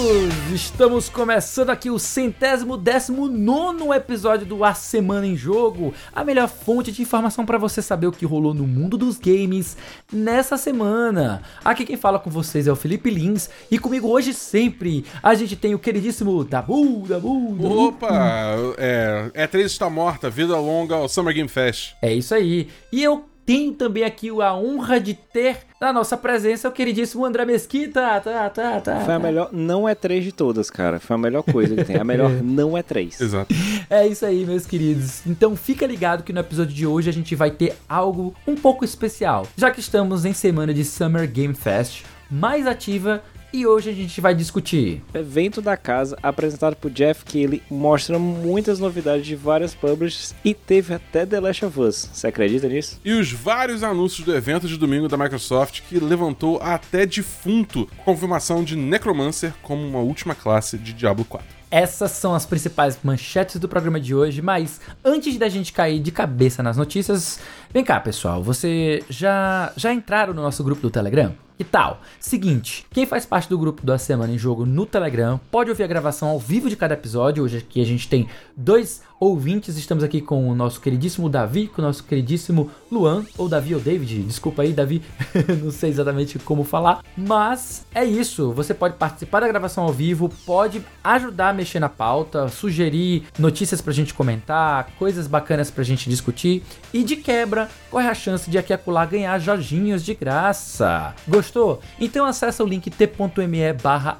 [0.00, 0.52] amigos!
[0.52, 6.48] Estamos começando aqui o centésimo décimo nono episódio do A Semana em Jogo, a melhor
[6.48, 9.76] fonte de informação para você saber o que rolou no mundo dos games
[10.12, 11.42] nessa semana.
[11.64, 15.54] Aqui quem fala com vocês é o Felipe Lins e comigo hoje sempre a gente
[15.54, 17.88] tem o queridíssimo Dabu, Dabu, Dabu.
[17.88, 18.56] Opa!
[18.78, 21.94] É, E3 está morta, vida longa ao Summer Game Fest.
[22.02, 22.68] É isso aí.
[22.90, 27.44] E eu tenho também aqui a honra de ter na nossa presença o queridíssimo André
[27.44, 28.20] Mesquita.
[28.20, 29.00] Tá, tá, tá.
[29.00, 31.00] Foi a melhor, não é três de todas, cara.
[31.00, 31.96] Foi a melhor coisa que tem.
[31.96, 33.20] A melhor não é três.
[33.20, 33.52] Exato.
[33.88, 35.26] É isso aí, meus queridos.
[35.26, 38.84] Então fica ligado que no episódio de hoje a gente vai ter algo um pouco
[38.84, 43.20] especial, já que estamos em semana de Summer Game Fest mais ativa
[43.52, 45.02] e hoje a gente vai discutir.
[45.14, 50.54] O evento da casa, apresentado por Jeff Keighley, mostra muitas novidades de várias publishers e
[50.54, 52.10] teve até The Last of Us.
[52.12, 53.00] Você acredita nisso?
[53.04, 58.04] E os vários anúncios do evento de domingo da Microsoft que levantou até defunto a
[58.04, 61.60] confirmação de Necromancer como uma última classe de Diablo 4.
[61.70, 66.10] Essas são as principais manchetes do programa de hoje, mas antes da gente cair de
[66.10, 67.38] cabeça nas notícias,
[67.72, 71.34] vem cá, pessoal, você já já entraram no nosso grupo do Telegram?
[71.60, 72.00] Que tal?
[72.18, 75.86] Seguinte, quem faz parte do grupo da Semana em Jogo no Telegram pode ouvir a
[75.86, 77.44] gravação ao vivo de cada episódio.
[77.44, 78.26] Hoje aqui a gente tem
[78.56, 79.76] dois ouvintes.
[79.76, 83.80] Estamos aqui com o nosso queridíssimo Davi, com o nosso queridíssimo Luan, ou Davi ou
[83.80, 84.22] David.
[84.22, 85.02] Desculpa aí, Davi,
[85.62, 87.04] não sei exatamente como falar.
[87.14, 88.50] Mas é isso.
[88.52, 93.82] Você pode participar da gravação ao vivo, pode ajudar a mexer na pauta, sugerir notícias
[93.82, 96.62] pra gente comentar, coisas bacanas pra gente discutir.
[96.94, 97.59] E de quebra,
[97.90, 101.14] corre a chance de aqui acolá ganhar Jorginhos de graça.
[101.26, 101.80] Gostou?
[101.98, 104.18] Então acessa o link t.me barra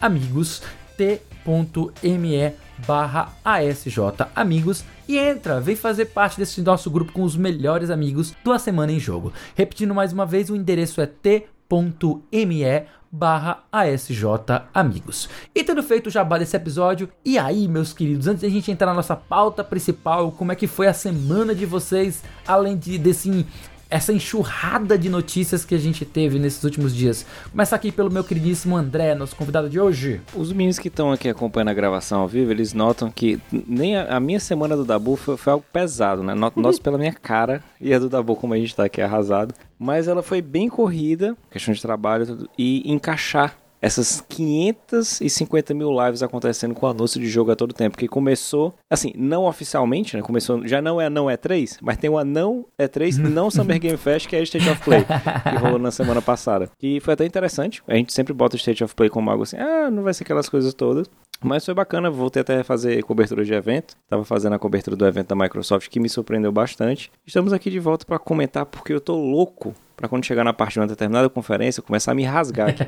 [0.00, 0.62] amigos
[0.96, 2.52] t.me
[2.86, 3.32] barra
[4.34, 8.58] amigos e entra, vem fazer parte desse nosso grupo com os melhores amigos do A
[8.58, 9.32] Semana em Jogo.
[9.54, 11.59] Repetindo mais uma vez, o endereço é t.me
[13.10, 14.24] barra ASJ
[14.72, 15.28] Amigos.
[15.54, 18.86] E tendo feito o jabá desse episódio, e aí, meus queridos, antes da gente entrar
[18.86, 23.46] na nossa pauta principal, como é que foi a semana de vocês, além de desse
[23.90, 27.26] essa enxurrada de notícias que a gente teve nesses últimos dias.
[27.50, 30.20] Começa aqui pelo meu queridíssimo André, nosso convidado de hoje.
[30.34, 34.16] Os meninos que estão aqui acompanhando a gravação ao vivo, eles notam que nem a,
[34.16, 36.34] a minha semana do Dabu foi, foi algo pesado, né?
[36.34, 39.54] Noto, noto pela minha cara e a do Dabu, como a gente tá aqui arrasado.
[39.78, 46.74] Mas ela foi bem corrida, questão de trabalho e encaixar essas 550 mil lives acontecendo
[46.74, 50.22] com anúncio de jogo a todo tempo, que começou, assim, não oficialmente, né?
[50.22, 54.28] Começou, já não é não E3, mas tem uma não E3, não Summer Game Fest,
[54.28, 56.70] que é a State of Play, que rolou na semana passada.
[56.82, 59.56] E foi até interessante, a gente sempre bota o State of Play como algo assim,
[59.56, 61.08] ah, não vai ser aquelas coisas todas.
[61.42, 63.96] Mas foi bacana, voltei até a fazer cobertura de evento.
[64.04, 67.10] Estava fazendo a cobertura do evento da Microsoft, que me surpreendeu bastante.
[67.26, 70.74] Estamos aqui de volta para comentar, porque eu tô louco para quando chegar na parte
[70.74, 72.82] de uma determinada conferência, começar a me rasgar aqui.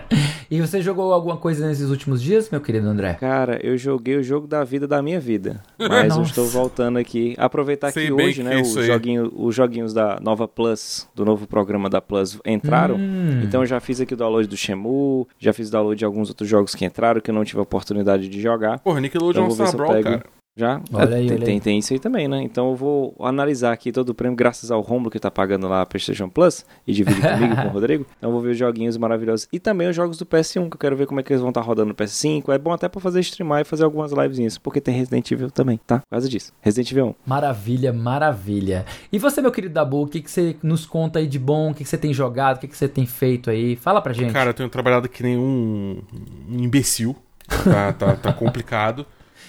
[0.50, 3.12] e você jogou alguma coisa nesses últimos dias, meu querido André?
[3.20, 5.62] Cara, eu joguei o jogo da vida da minha vida.
[5.78, 6.20] Mas Nossa.
[6.20, 7.34] eu estou voltando aqui.
[7.36, 11.90] Aproveitar Sei que hoje, né, os, joguinho, os joguinhos da nova Plus, do novo programa
[11.90, 12.96] da Plus, entraram.
[12.96, 13.42] Hum.
[13.44, 16.30] Então eu já fiz aqui o download do Shemu, já fiz o download de alguns
[16.30, 18.78] outros jogos que entraram, que eu não tive a oportunidade de jogar.
[18.78, 20.24] Porra, Nickelodeon então, Star Brawl, cara.
[20.56, 20.80] Já?
[20.92, 22.40] Olha aí, tem, olha tem, tem, isso aí também, né?
[22.40, 25.82] Então eu vou analisar aqui todo o prêmio graças ao Romulo que tá pagando lá
[25.82, 28.06] a PlayStation Plus e divide comigo com o Rodrigo.
[28.16, 30.78] Então eu vou ver os joguinhos maravilhosos e também os jogos do PS1 que eu
[30.78, 32.54] quero ver como é que eles vão estar tá rodando no PS5.
[32.54, 35.80] É bom até para fazer streamar e fazer algumas livezinhas, porque tem Resident Evil também,
[35.84, 35.98] tá?
[35.98, 36.52] Por causa disso.
[36.60, 37.14] Resident Evil 1.
[37.26, 38.86] Maravilha, maravilha.
[39.10, 41.72] E você, meu querido Dabu, o que, que você nos conta aí de bom?
[41.72, 42.58] O que, que você tem jogado?
[42.58, 43.74] O que, que você tem feito aí?
[43.74, 44.32] Fala pra gente.
[44.32, 46.00] Cara, eu tenho trabalhado que nem um,
[46.48, 47.16] um imbecil.
[47.64, 49.04] Tá, tá, tá complicado.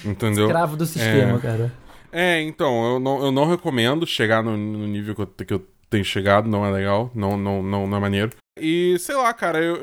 [0.06, 0.46] Entendeu?
[0.46, 1.42] Escravo do sistema, é...
[1.42, 1.74] cara.
[2.12, 5.68] É, então, eu não, eu não recomendo chegar no, no nível que eu, que eu
[5.90, 8.32] tenho chegado, não é legal, não, não, não, não é maneiro.
[8.58, 9.76] E sei lá, cara, eu,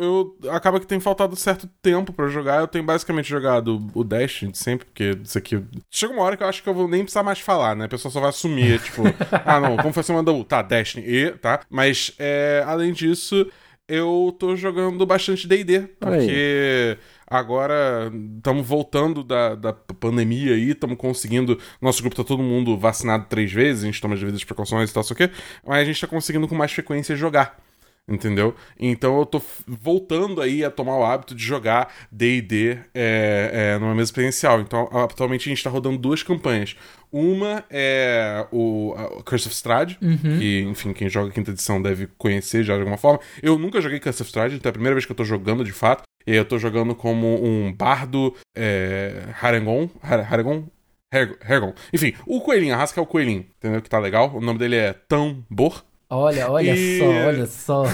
[0.42, 2.60] eu acaba que tem faltado certo tempo para jogar.
[2.60, 5.62] Eu tenho basicamente jogado o Dash de sempre, porque isso aqui.
[5.90, 7.84] Chega uma hora que eu acho que eu vou nem precisar mais falar, né?
[7.84, 9.02] A pessoa só vai assumir, tipo,
[9.44, 10.42] ah, não, como foi a semana do.
[10.42, 11.60] Tá, Destiny, e, tá?
[11.68, 13.46] Mas, é, além disso,
[13.86, 16.96] eu tô jogando bastante DD, porque.
[16.98, 16.98] Aí
[17.32, 21.58] Agora estamos voltando da, da pandemia aí, estamos conseguindo.
[21.80, 24.92] Nosso grupo tá todo mundo vacinado três vezes, a gente toma as devidas precauções e
[24.92, 25.30] tal, só que.
[25.66, 27.58] Mas a gente tá conseguindo com mais frequência jogar.
[28.06, 28.54] Entendeu?
[28.78, 33.94] Então eu tô voltando aí a tomar o hábito de jogar DD é, é, numa
[33.94, 34.60] mesa presencial.
[34.60, 36.76] Então, atualmente a gente tá rodando duas campanhas.
[37.10, 38.94] Uma é o
[39.24, 40.38] Curse of Strahd, uhum.
[40.38, 43.20] que, enfim, quem joga quinta edição deve conhecer já de alguma forma.
[43.42, 45.64] Eu nunca joguei Curse of Strahd, então é a primeira vez que eu tô jogando
[45.64, 46.02] de fato.
[46.26, 49.88] E eu tô jogando como um bardo é, Harengon.
[50.02, 50.64] Harengon?
[51.12, 51.74] Hergon.
[51.92, 53.82] Enfim, o coelhinho, a rasca é o coelhinho, entendeu?
[53.82, 54.34] Que tá legal.
[54.34, 55.84] O nome dele é Tambor.
[56.08, 56.98] Olha, olha e...
[56.98, 57.84] só, olha só.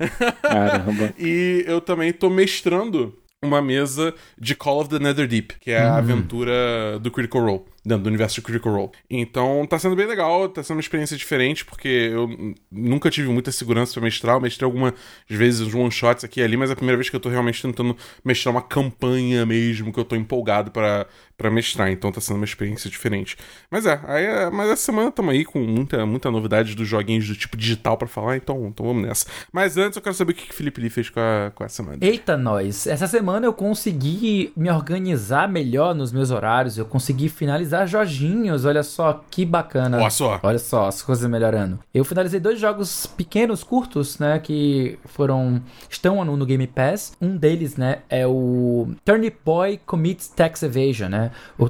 [0.42, 1.14] Caramba.
[1.18, 5.96] E eu também tô mestrando uma mesa de Call of the Netherdeep, que é a
[5.96, 8.90] aventura do Critical Role dentro do universo de Critical Role.
[9.10, 13.52] Então tá sendo bem legal, tá sendo uma experiência diferente, porque eu nunca tive muita
[13.52, 14.36] segurança para mestrar.
[14.36, 14.94] Eu mestrei algumas
[15.28, 17.60] vezes uns one-shots aqui e ali, mas é a primeira vez que eu tô realmente
[17.60, 22.36] tentando mestrar uma campanha mesmo, que eu tô empolgado para para mestrar, então tá sendo
[22.36, 23.36] uma experiência diferente.
[23.70, 27.26] Mas é, aí é, mas essa semana estamos aí com muita, muita novidade dos joguinhos
[27.26, 29.26] do tipo digital para falar, então, então vamos nessa.
[29.52, 31.68] Mas antes eu quero saber o que o Felipe Lee fez com a, com a
[31.68, 31.98] semana.
[32.00, 32.86] Eita, nós!
[32.86, 38.82] Essa semana eu consegui me organizar melhor nos meus horários, eu consegui finalizar joginhos, olha
[38.82, 39.98] só que bacana.
[39.98, 40.40] Olha só.
[40.42, 41.78] Olha só, as coisas melhorando.
[41.92, 47.12] Eu finalizei dois jogos pequenos, curtos, né, que foram estão no, no Game Pass.
[47.20, 51.30] Um deles, né, é o Turnip Boy Commits Tax Evasion, né?
[51.58, 51.68] O,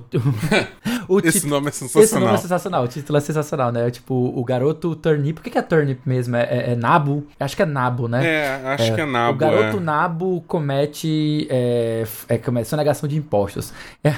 [1.09, 2.05] o, esse tit- nome é sensacional.
[2.05, 3.91] Esse nome é sensacional, o título é sensacional, né?
[3.91, 5.41] Tipo, o garoto Turnip.
[5.41, 6.37] O que que é Turnip mesmo?
[6.37, 7.27] É, é, é Nabo?
[7.39, 8.25] Acho que é Nabo, né?
[8.27, 9.35] É, acho que é Nabo.
[9.35, 9.81] O garoto é.
[9.81, 13.73] Nabo comete, é, é, sonegação de impostos.
[14.03, 14.15] É,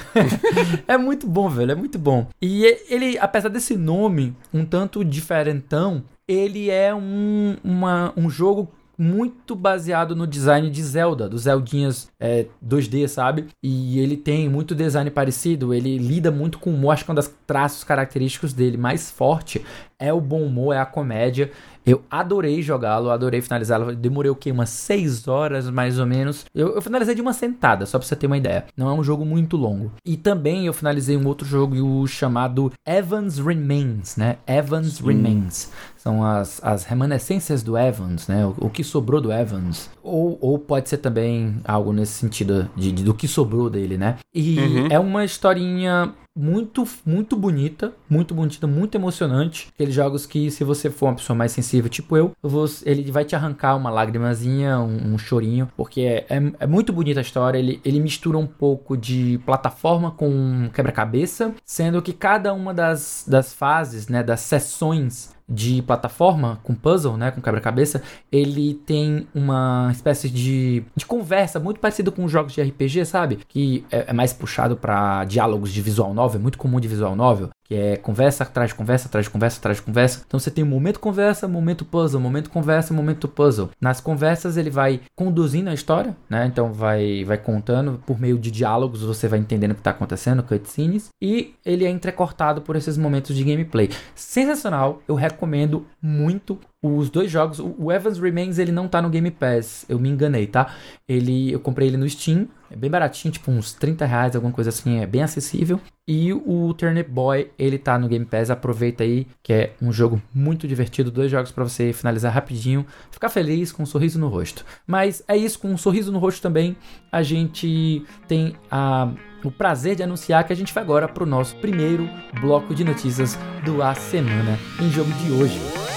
[0.93, 2.27] é muito bom, velho, é muito bom.
[2.41, 9.55] E ele, apesar desse nome um tanto diferentão, ele é um, uma, um jogo muito
[9.55, 13.45] baseado no design de Zelda, dos Zeldinhas é, 2D, sabe?
[13.61, 17.15] E ele tem muito design parecido, ele lida muito com o humor, acho que um
[17.15, 19.63] dos traços característicos dele mais forte
[19.99, 21.51] é o bom humor, é a comédia.
[21.85, 23.95] Eu adorei jogá-lo, adorei finalizá-lo.
[23.95, 24.51] Demorei o quê?
[24.51, 26.45] Umas 6 horas mais ou menos.
[26.53, 28.65] Eu, eu finalizei de uma sentada, só pra você ter uma ideia.
[28.75, 29.91] Não é um jogo muito longo.
[30.05, 34.35] E também eu finalizei um outro jogo chamado Evans Remains, né?
[34.45, 35.71] Evans Remains.
[35.95, 38.45] São as, as remanescências do Evans, né?
[38.45, 39.89] O, o que sobrou do Evans.
[40.03, 44.17] Ou, ou pode ser também algo nesse sentido de, de- do que sobrou dele, né?
[44.35, 44.57] E
[44.89, 49.69] é uma historinha muito, muito bonita, muito bonita, muito emocionante.
[49.73, 53.25] Aqueles jogos que, se você for uma pessoa mais sensível, tipo eu, você- ele vai
[53.25, 57.57] te arrancar uma lágrimazinha, um, um chorinho, porque é, é, é muito bonita a história.
[57.57, 63.53] Ele, ele mistura um pouco de plataforma com quebra-cabeça, sendo que cada uma das, das
[63.53, 70.29] fases, né, das sessões de plataforma com puzzle, né, com quebra-cabeça, ele tem uma espécie
[70.29, 73.39] de, de conversa muito parecido com os jogos de RPG, sabe?
[73.47, 77.15] Que é, é mais puxado para diálogos de visual novel, é muito comum de visual
[77.15, 80.23] novel, que é conversa atrás de conversa, atrás de conversa, atrás de conversa.
[80.25, 83.69] Então você tem um momento conversa, momento puzzle, momento conversa, momento puzzle.
[83.79, 86.45] Nas conversas ele vai conduzindo a história, né?
[86.45, 90.43] Então vai vai contando por meio de diálogos, você vai entendendo o que tá acontecendo,
[90.43, 93.89] cutscenes, e ele é entrecortado por esses momentos de gameplay.
[94.15, 97.59] Sensacional, eu recomendo muito os dois jogos.
[97.59, 100.73] O o Evans Remains ele não tá no Game Pass, eu me enganei, tá?
[101.07, 104.69] Ele eu comprei ele no Steam, é bem baratinho, tipo uns 30 reais, alguma coisa
[104.69, 105.79] assim, é bem acessível.
[106.07, 110.21] E o Turnip Boy, ele tá no Game Pass, aproveita aí, que é um jogo
[110.33, 114.65] muito divertido, dois jogos pra você finalizar rapidinho, ficar feliz com um sorriso no rosto.
[114.85, 116.77] Mas é isso, com um sorriso no rosto também,
[117.11, 119.11] a gente tem a
[119.43, 122.09] o prazer de anunciar que a gente vai agora pro nosso primeiro
[122.41, 125.96] bloco de notícias do A Semana em jogo de hoje.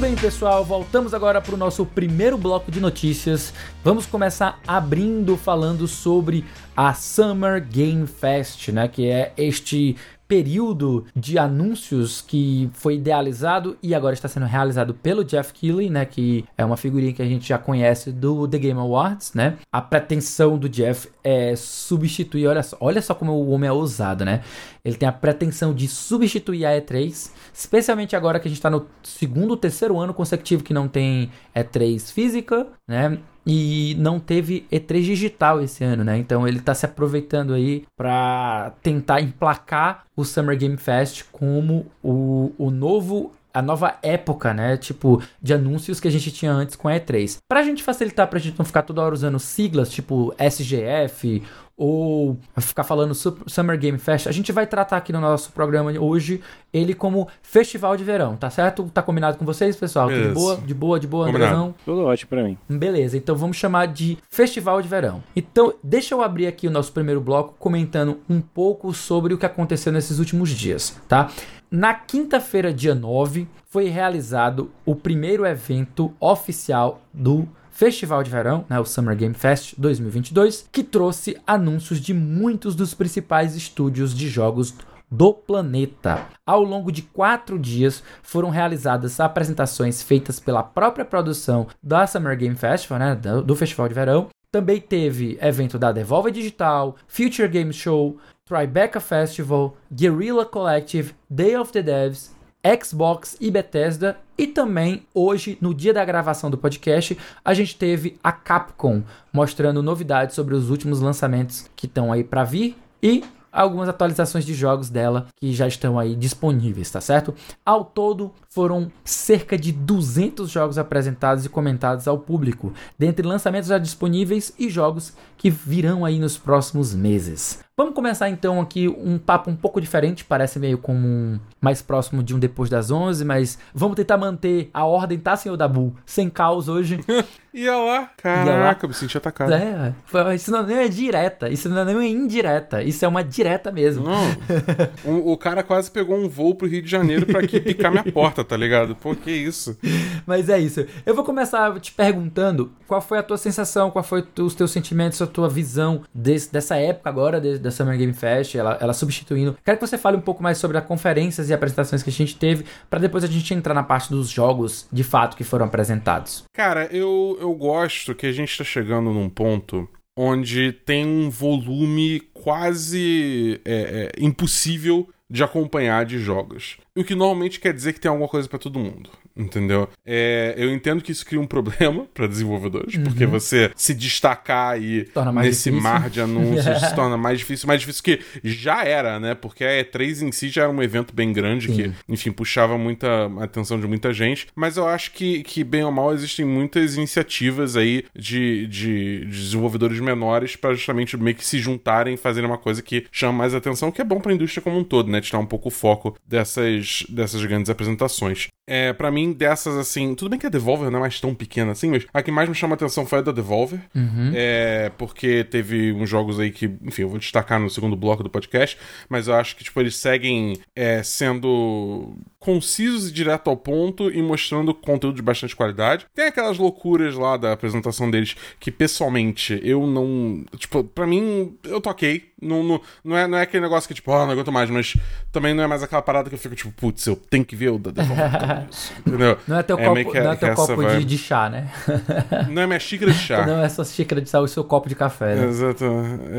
[0.00, 3.52] Muito bem, pessoal, voltamos agora para o nosso primeiro bloco de notícias.
[3.84, 6.42] Vamos começar abrindo falando sobre
[6.74, 9.98] a Summer Game Fest, né, que é este
[10.30, 16.04] período de anúncios que foi idealizado e agora está sendo realizado pelo Jeff Keighley, né,
[16.04, 19.58] que é uma figurinha que a gente já conhece do The Game Awards, né?
[19.72, 24.24] A pretensão do Jeff é substituir, olha só, olha só como o homem é ousado,
[24.24, 24.42] né?
[24.84, 28.86] Ele tem a pretensão de substituir a E3, especialmente agora que a gente está no
[29.02, 33.18] segundo, terceiro ano consecutivo que não tem E3 física, né?
[33.46, 36.18] E não teve E3 digital esse ano, né?
[36.18, 42.52] Então ele tá se aproveitando aí para tentar emplacar o Summer Game Fest como o,
[42.58, 44.76] o novo a nova época, né?
[44.76, 47.38] Tipo, de anúncios que a gente tinha antes com a E3.
[47.48, 51.42] Pra gente facilitar, pra gente não ficar toda hora usando siglas, tipo SGF
[51.82, 56.42] ou ficar falando Summer Game Fest, a gente vai tratar aqui no nosso programa hoje
[56.74, 58.90] ele como Festival de Verão, tá certo?
[58.92, 60.10] Tá combinado com vocês, pessoal?
[60.10, 60.56] Tudo de boa?
[60.56, 61.28] De boa, de boa.
[61.30, 61.74] Andrezão?
[61.82, 62.58] Tudo ótimo pra mim.
[62.68, 65.22] Beleza, então vamos chamar de Festival de Verão.
[65.34, 69.46] Então, deixa eu abrir aqui o nosso primeiro bloco comentando um pouco sobre o que
[69.46, 71.30] aconteceu nesses últimos dias, tá?
[71.70, 78.80] Na quinta-feira, dia 9, foi realizado o primeiro evento oficial do Festival de Verão, né,
[78.80, 84.74] o Summer Game Fest 2022, que trouxe anúncios de muitos dos principais estúdios de jogos
[85.08, 86.26] do planeta.
[86.44, 92.56] Ao longo de quatro dias foram realizadas apresentações feitas pela própria produção da Summer Game
[92.56, 94.26] Festival, né, do, Festival de Verão.
[94.50, 98.18] Também teve evento da Devolver Digital, Future Game Show,
[98.50, 102.34] Tribeca Festival, Guerrilla Collective, Day of the Devs,
[102.82, 104.18] Xbox e Bethesda.
[104.36, 109.84] E também, hoje, no dia da gravação do podcast, a gente teve a Capcom mostrando
[109.84, 114.90] novidades sobre os últimos lançamentos que estão aí para vir e algumas atualizações de jogos
[114.90, 117.32] dela que já estão aí disponíveis, tá certo?
[117.64, 123.78] Ao todo, foram cerca de 200 jogos apresentados e comentados ao público, dentre lançamentos já
[123.78, 127.60] disponíveis e jogos que virão aí nos próximos meses.
[127.80, 132.22] Vamos começar então aqui um papo um pouco diferente, parece meio como um, mais próximo
[132.22, 135.96] de um depois das 11, mas vamos tentar manter a ordem, tá, senhor Dabu?
[136.04, 137.00] Sem caos hoje.
[137.52, 139.52] Ia lá, caraca, eu me senti atacado.
[139.54, 139.94] É,
[140.34, 144.04] isso não é direta, isso não é indireta, isso é uma direta mesmo.
[144.04, 144.22] Não,
[145.04, 148.04] o, o cara quase pegou um voo pro Rio de Janeiro pra aqui picar minha
[148.04, 148.94] porta, tá ligado?
[148.94, 149.78] Pô, que isso?
[150.26, 150.86] Mas é isso.
[151.04, 155.20] Eu vou começar te perguntando qual foi a tua sensação, qual foi os teus sentimentos,
[155.22, 159.56] a tua visão desse, dessa época agora, de, da Summer Game Fest, ela, ela substituindo.
[159.64, 162.36] Quero que você fale um pouco mais sobre as conferências e apresentações que a gente
[162.36, 166.44] teve, para depois a gente entrar na parte dos jogos de fato que foram apresentados.
[166.54, 172.20] Cara, eu, eu gosto que a gente tá chegando num ponto onde tem um volume
[172.42, 176.76] quase é, é, impossível de acompanhar de jogos.
[176.96, 179.10] O que normalmente quer dizer que tem alguma coisa para todo mundo.
[179.36, 179.88] Entendeu?
[180.04, 183.04] É, eu entendo que isso cria um problema para desenvolvedores, uhum.
[183.04, 185.80] porque você se destacar aí nesse difícil.
[185.80, 189.34] mar de anúncios se torna mais difícil, mais difícil que já era, né?
[189.34, 191.74] Porque a E3 em si já era um evento bem grande Sim.
[191.74, 194.48] que, enfim, puxava muita atenção de muita gente.
[194.54, 199.26] Mas eu acho que, que bem ou mal, existem muitas iniciativas aí de, de, de
[199.26, 203.54] desenvolvedores menores para justamente meio que se juntarem e fazerem uma coisa que chama mais
[203.54, 205.20] atenção, que é bom para a indústria como um todo, né?
[205.20, 208.48] Tirar um pouco o foco dessas, dessas grandes apresentações.
[208.70, 210.14] É, para mim, dessas, assim.
[210.14, 212.48] Tudo bem que a Devolver não é mais tão pequena assim, mas a que mais
[212.48, 213.80] me chama a atenção foi a da Devolver.
[213.92, 214.30] Uhum.
[214.32, 218.30] É, porque teve uns jogos aí que, enfim, eu vou destacar no segundo bloco do
[218.30, 224.08] podcast, mas eu acho que, tipo, eles seguem é, sendo concisos e direto ao ponto
[224.08, 226.06] e mostrando conteúdo de bastante qualidade.
[226.14, 230.44] Tem aquelas loucuras lá da apresentação deles que, pessoalmente, eu não.
[230.56, 232.19] Tipo, pra mim, eu toquei.
[232.20, 234.70] week Não, não, não, é, não é aquele negócio que, tipo, ah, não aguento mais,
[234.70, 234.96] mas
[235.32, 237.70] também não é mais aquela parada que eu fico, tipo, putz, eu tenho que ver
[237.70, 238.66] o Devolver.
[239.06, 239.38] entendeu?
[239.46, 240.98] Não é teu é copo, que, não é teu copo vai...
[240.98, 241.70] de, de, chá, né?
[242.48, 243.46] não é minha xícara de chá.
[243.46, 245.46] não é sua xícara de chá, é o seu copo de café, né?
[245.46, 245.84] Exato,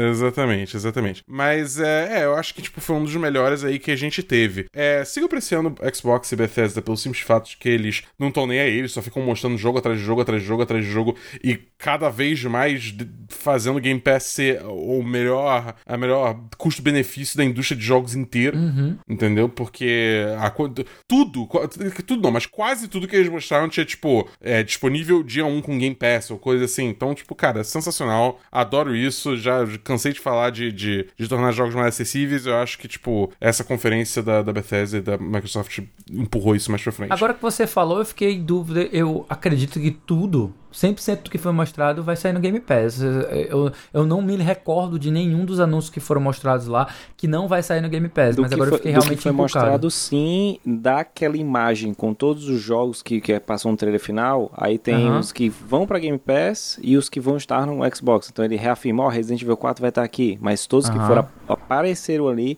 [0.09, 1.23] exatamente, exatamente.
[1.27, 4.23] Mas, é, é, eu acho que, tipo, foi um dos melhores aí que a gente
[4.23, 4.65] teve.
[4.73, 8.59] É, sigo apreciando Xbox e Bethesda pelo simples fato de que eles não estão nem
[8.59, 11.15] aí, eles só ficam mostrando jogo atrás de jogo, atrás de jogo, atrás de jogo,
[11.43, 12.93] e cada vez mais
[13.29, 18.97] fazendo Game Pass ser o melhor, a melhor custo-benefício da indústria de jogos inteira, uhum.
[19.07, 19.49] entendeu?
[19.49, 20.85] Porque a, tudo,
[22.05, 25.77] tudo não, mas quase tudo que eles mostraram tinha, tipo, é, disponível dia 1 com
[25.77, 26.87] Game Pass ou coisa assim.
[26.87, 31.75] Então, tipo, cara, sensacional, adoro isso, já cansei de falar de, de, de tornar jogos
[31.75, 35.79] mais acessíveis, eu acho que, tipo, essa conferência da, da Bethesda e da Microsoft
[36.09, 37.11] empurrou isso mais pra frente.
[37.11, 38.87] Agora que você falou, eu fiquei em dúvida.
[38.93, 43.01] Eu acredito que tudo 100% do que foi mostrado vai sair no Game Pass.
[43.01, 46.87] Eu, eu não me recordo de nenhum dos anúncios que foram mostrados lá
[47.17, 49.23] que não vai sair no Game Pass, do mas agora foi, eu fiquei realmente que
[49.23, 54.51] foi mostrado sim, daquela imagem com todos os jogos que, que passou no trailer final,
[54.55, 55.19] aí tem uhum.
[55.19, 58.29] os que vão para Game Pass e os que vão estar no Xbox.
[58.31, 60.93] Então ele reafirmou, oh, Resident Evil 4 vai estar aqui, mas todos uhum.
[60.93, 62.57] que foram apareceram ali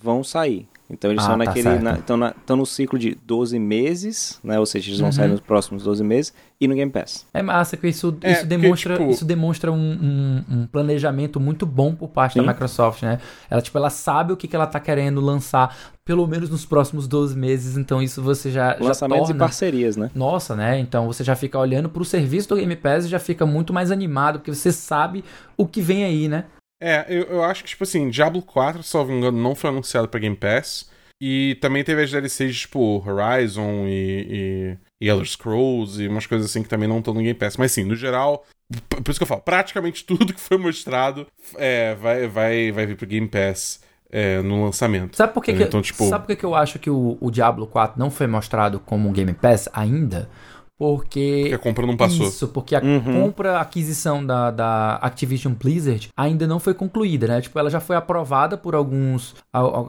[0.00, 0.68] vão sair.
[0.88, 1.78] Então eles ah, estão tá naquele.
[1.80, 4.58] Na, estão, na, estão no ciclo de 12 meses, né?
[4.58, 5.12] Ou seja, eles vão uhum.
[5.12, 7.26] sair nos próximos 12 meses e no Game Pass.
[7.34, 9.10] É massa que isso, é, isso demonstra, tipo...
[9.10, 12.42] isso demonstra um, um, um, planejamento muito bom por parte Sim.
[12.42, 13.18] da Microsoft, né?
[13.50, 17.08] Ela, tipo, ela sabe o que, que ela tá querendo lançar, pelo menos nos próximos
[17.08, 18.76] 12 meses, então isso você já.
[18.80, 19.34] Lançamentos já torna...
[19.34, 20.10] e parcerias, né?
[20.14, 20.78] Nossa, né?
[20.78, 23.90] Então você já fica olhando pro serviço do Game Pass e já fica muito mais
[23.90, 25.24] animado, porque você sabe
[25.56, 26.44] o que vem aí, né?
[26.80, 29.70] É, eu, eu acho que, tipo assim, Diablo 4, se não me engano, não foi
[29.70, 30.90] anunciado pra Game Pass.
[31.20, 36.50] E também teve as DLCs, tipo, Horizon e, e, e Elder Scrolls e umas coisas
[36.50, 37.56] assim que também não estão no Game Pass.
[37.56, 38.44] Mas sim, no geral,
[38.88, 42.96] por isso que eu falo, praticamente tudo que foi mostrado é, vai, vai, vai vir
[42.96, 43.84] pro Game Pass.
[44.08, 45.16] É, no lançamento.
[45.16, 46.08] Sabe por que, que, então, tipo...
[46.08, 49.08] sabe por que, que eu acho que o, o Diablo 4 não foi mostrado como
[49.08, 50.30] um Game Pass ainda?
[50.78, 51.38] Porque.
[51.42, 52.26] Porque a compra não passou.
[52.26, 53.22] Isso, porque a uhum.
[53.22, 57.40] compra, a aquisição da, da Activision Blizzard ainda não foi concluída, né?
[57.40, 59.34] Tipo, ela já foi aprovada por alguns.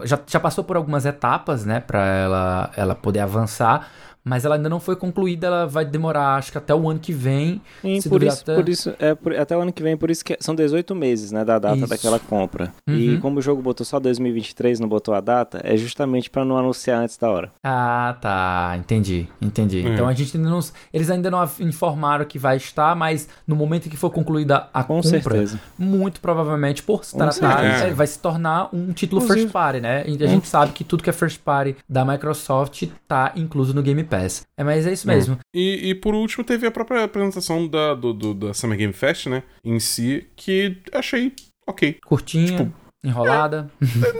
[0.05, 1.81] Já, já passou por algumas etapas, né?
[1.81, 3.89] Pra ela, ela poder avançar.
[4.27, 7.11] Mas ela ainda não foi concluída, ela vai demorar, acho que até o ano que
[7.13, 7.61] vem.
[7.81, 10.23] Sim, por isso, até- por isso é por- até o ano que vem, por isso
[10.23, 11.87] que são 18 meses, né, da data Isso.
[11.87, 12.71] daquela compra.
[12.87, 13.19] E Uhum.
[13.21, 17.01] como o jogo botou só 2023, não botou a data, é justamente pra não anunciar
[17.01, 17.51] antes da hora.
[17.63, 18.75] Ah, tá.
[18.77, 19.85] Entendi, entendi.
[19.85, 19.89] É.
[19.93, 20.59] Então a gente ainda não.
[20.93, 24.83] Eles ainda não informaram que vai estar, mas no momento em que for concluída a
[24.83, 25.59] Com compra, certeza.
[25.77, 30.03] muito provavelmente por se tratar, é, vai se tornar um título Inclusive- first party, né?
[30.07, 33.81] E a gente sabe que tudo que é first party da Microsoft tá incluso no
[33.81, 34.16] Game Pass.
[34.57, 35.37] É, mas é isso mesmo.
[35.53, 39.27] E, e por último, teve a própria apresentação da, do, do- da Summer Game Fest,
[39.27, 39.43] né?
[39.63, 41.33] Em si, que achei
[41.67, 41.97] ok.
[42.05, 43.69] Curtinha, Tipo, enrolada.
[43.81, 44.11] Sei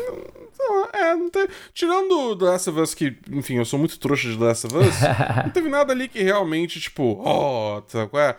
[0.70, 1.30] lá, É, não.
[1.74, 4.78] Tirando The Last of Us, que, enfim, eu sou muito trouxa de The Last of
[4.78, 4.96] Us,
[5.46, 8.36] não teve nada ali que realmente, tipo, ó, sabe qual é?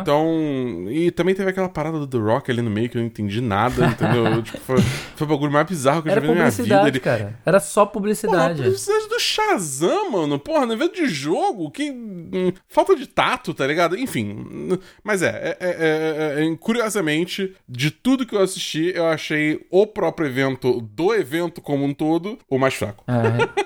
[0.00, 0.86] Então.
[0.90, 3.40] E também teve aquela parada do The Rock ali no meio que eu não entendi
[3.40, 4.42] nada, entendeu?
[4.42, 4.76] tipo, foi,
[5.16, 6.56] foi o bagulho mais bizarro que eu Era já vi na minha vida.
[6.62, 7.38] publicidade, Ele, cara.
[7.44, 8.62] Era só Porra, a publicidade.
[8.62, 10.38] publicidade do Shazam, mano.
[10.38, 11.90] Porra, no evento de jogo, que.
[11.90, 13.96] hum, Falta de tato, tá ligado?
[13.98, 14.78] Enfim.
[15.02, 19.86] Mas é, é, é, é, é, curiosamente, de tudo que eu assisti, eu achei o
[19.86, 23.04] próprio evento do evento como um todo o mais fraco.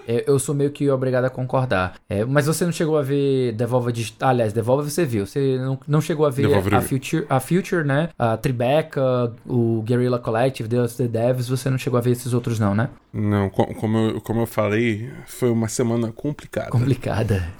[0.09, 1.95] É, eu- sou meio que obrigado a concordar.
[2.11, 4.13] É, mas você não chegou a ver Devolver de.
[4.21, 5.25] Aliás, Devolver você viu.
[5.25, 6.89] Você não, não chegou a ver Devolver a vi.
[6.89, 8.09] Future, a Future, né?
[8.19, 12.33] A Tribeca, o Guerrilla Collective, The of the Devs, você não chegou a ver esses
[12.35, 12.89] outros, não, né?
[13.13, 16.71] Não, co- como eu, como eu falei, foi uma semana complicada.
[16.71, 17.43] Complicada.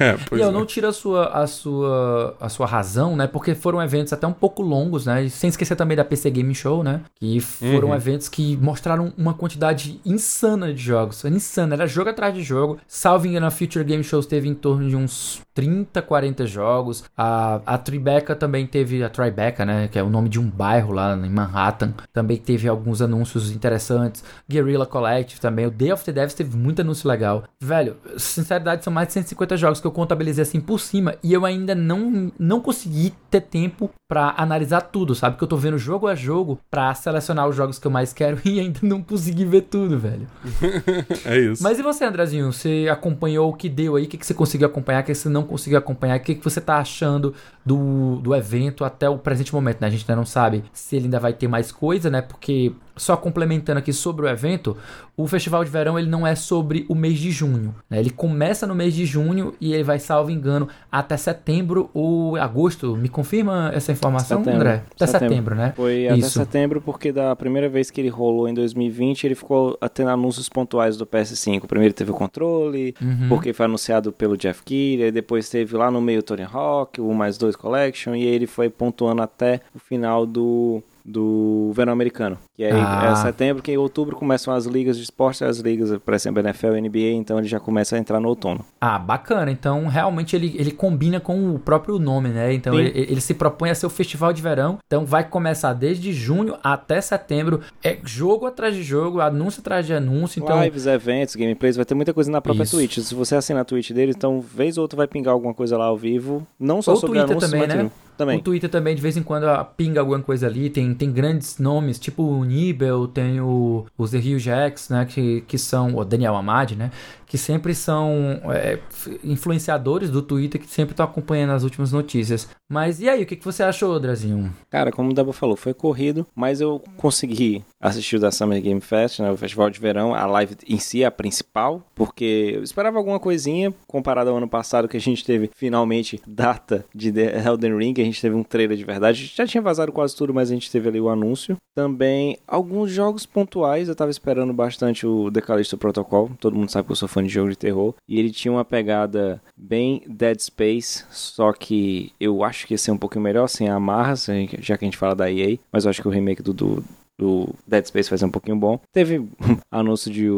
[0.00, 0.52] É, pois e eu é.
[0.52, 3.28] não tiro a sua, a, sua, a sua razão, né?
[3.28, 5.22] Porque foram eventos até um pouco longos, né?
[5.24, 7.02] E sem esquecer também da PC Game Show, né?
[7.14, 7.94] Que foram Uhum.
[7.94, 9.63] eventos que mostraram uma quantidade
[10.04, 11.24] insana de jogos.
[11.24, 12.78] Insana, era jogo atrás de jogo.
[12.86, 17.04] Salvo engano, a Future Game Shows teve em torno de uns 30, 40 jogos.
[17.16, 19.88] A, a Tribeca também teve, a Tribeca, né?
[19.88, 21.94] Que é o nome de um bairro lá em Manhattan.
[22.12, 24.24] Também teve alguns anúncios interessantes.
[24.48, 25.66] Guerrilla Collective também.
[25.66, 27.44] O Day of the Devs teve muito anúncio legal.
[27.60, 31.14] Velho, sinceridade, são mais de 150 jogos que eu contabilizei assim por cima.
[31.22, 35.36] E eu ainda não, não consegui ter tempo pra analisar tudo, sabe?
[35.36, 38.40] Que eu tô vendo jogo a jogo pra selecionar os jogos que eu mais quero
[38.44, 40.26] e ainda não consegui ver tudo, velho.
[41.24, 41.62] É isso.
[41.62, 42.52] Mas e você, Andrezinho?
[42.52, 44.04] Você acompanhou o que deu aí?
[44.04, 45.02] O que, que você conseguiu acompanhar?
[45.02, 46.18] O que você não conseguiu acompanhar?
[46.18, 49.86] O que, que você tá achando do, do evento até o presente momento, né?
[49.86, 52.20] A gente ainda não sabe se ele ainda vai ter mais coisa, né?
[52.20, 54.76] Porque, só complementando aqui sobre o evento,
[55.16, 57.74] o Festival de Verão ele não é sobre o mês de junho.
[57.88, 57.98] Né?
[58.00, 62.96] Ele começa no mês de junho e ele vai, salvo engano, até setembro ou agosto.
[62.96, 64.60] Me confirma essa informação, Setembro.
[64.60, 64.82] André?
[64.94, 65.54] Até setembro, Setembro.
[65.54, 65.72] né?
[65.76, 66.30] Foi até Isso.
[66.38, 70.96] setembro, porque da primeira vez que ele rolou em 2020, ele ficou tendo anúncios pontuais
[70.96, 71.66] do PS5.
[71.66, 73.28] Primeiro teve o controle, Uhum.
[73.28, 77.12] porque foi anunciado pelo Jeff Keighley, depois teve lá no meio o Tony Hawk, o
[77.14, 82.38] mais dois Collection, e aí ele foi pontuando até o final do do verão americano.
[82.56, 83.10] Que aí Ah.
[83.12, 86.76] é setembro, que em outubro começam as ligas de esporte, as ligas, por exemplo, NFL,
[86.76, 88.64] NBA, então ele já começa a entrar no outono.
[88.80, 89.50] Ah, bacana.
[89.50, 92.52] Então, realmente, ele, ele combina com o próprio nome, né?
[92.54, 94.78] Então, ele, ele se propõe a ser o festival de verão.
[94.86, 97.60] Então, vai começar desde junho até setembro.
[97.82, 100.42] É jogo atrás de jogo, anúncio atrás de anúncio.
[100.42, 102.76] Então, Lives, eventos, gameplays, vai ter muita coisa na própria Isso.
[102.76, 102.98] Twitch.
[102.98, 105.86] Se você assinar a Twitch dele, então, vez ou outra vai pingar alguma coisa lá
[105.86, 106.46] ao vivo.
[106.58, 107.90] Não só Ou sobre Twitter anúncios, também, mas né?
[108.16, 108.38] Também.
[108.38, 109.46] o Twitter também, de vez em quando,
[109.76, 110.70] pinga alguma coisa ali.
[110.70, 115.04] Tem, tem grandes nomes, tipo o Nibel, tem o, os The Hugh Jacks, né?
[115.04, 116.90] Que, que são, o Daniel Amad, né?
[117.34, 118.78] Que sempre são é,
[119.24, 122.48] influenciadores do Twitter que sempre estão acompanhando as últimas notícias.
[122.70, 124.54] Mas e aí, o que, que você achou, Drazinho?
[124.70, 128.80] Cara, como o Debo falou, foi corrido, mas eu consegui assistir o da Summer Game
[128.80, 132.62] Fest, né, o festival de verão, a live em si, é a principal, porque eu
[132.62, 137.46] esperava alguma coisinha comparado ao ano passado que a gente teve finalmente data de The
[137.46, 140.50] Elden Ring, a gente teve um trailer de verdade, já tinha vazado quase tudo, mas
[140.50, 141.56] a gente teve ali o anúncio.
[141.74, 146.86] Também alguns jogos pontuais, eu tava esperando bastante o The Callisto Protocol, todo mundo sabe
[146.86, 150.38] que eu sou fã de jogo de terror, e ele tinha uma pegada bem Dead
[150.40, 154.26] Space, só que eu acho que ia ser um pouquinho melhor sem amarras,
[154.60, 156.84] já que a gente fala da EA, mas eu acho que o remake do, do,
[157.18, 158.78] do Dead Space vai ser um pouquinho bom.
[158.92, 159.26] Teve
[159.70, 160.28] anúncio de,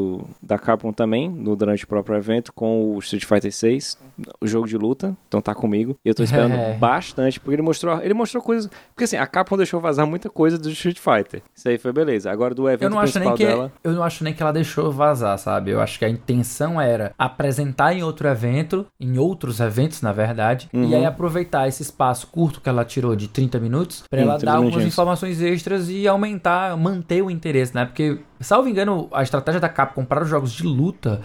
[0.43, 3.99] da Capcom também, no, durante o próprio evento, com o Street Fighter 6,
[4.41, 5.97] o jogo de luta, então tá comigo.
[6.05, 6.75] E eu tô esperando É.
[6.75, 8.71] bastante, porque ele mostrou, ele mostrou coisas.
[8.95, 11.43] Porque assim, a Capcom deixou vazar muita coisa do Street Fighter.
[11.55, 12.31] Isso aí foi beleza.
[12.31, 13.73] Agora do evento Eu não, acho nem principal que, dela.
[13.85, 15.71] eu não acho nem que ela deixou vazar, sabe?
[15.71, 20.69] Eu acho que a intenção era apresentar em outro evento, em outros eventos, na verdade,
[20.73, 20.89] Uhum.
[20.89, 24.39] e aí aproveitar esse espaço curto que ela tirou de 30 minutos pra Sim, ela
[24.39, 27.85] 30 dar algumas informações extras e aumentar, manter o interesse, né?
[27.85, 31.21] Porque, salvo engano, a estratégia da Capcom para os jogos de luta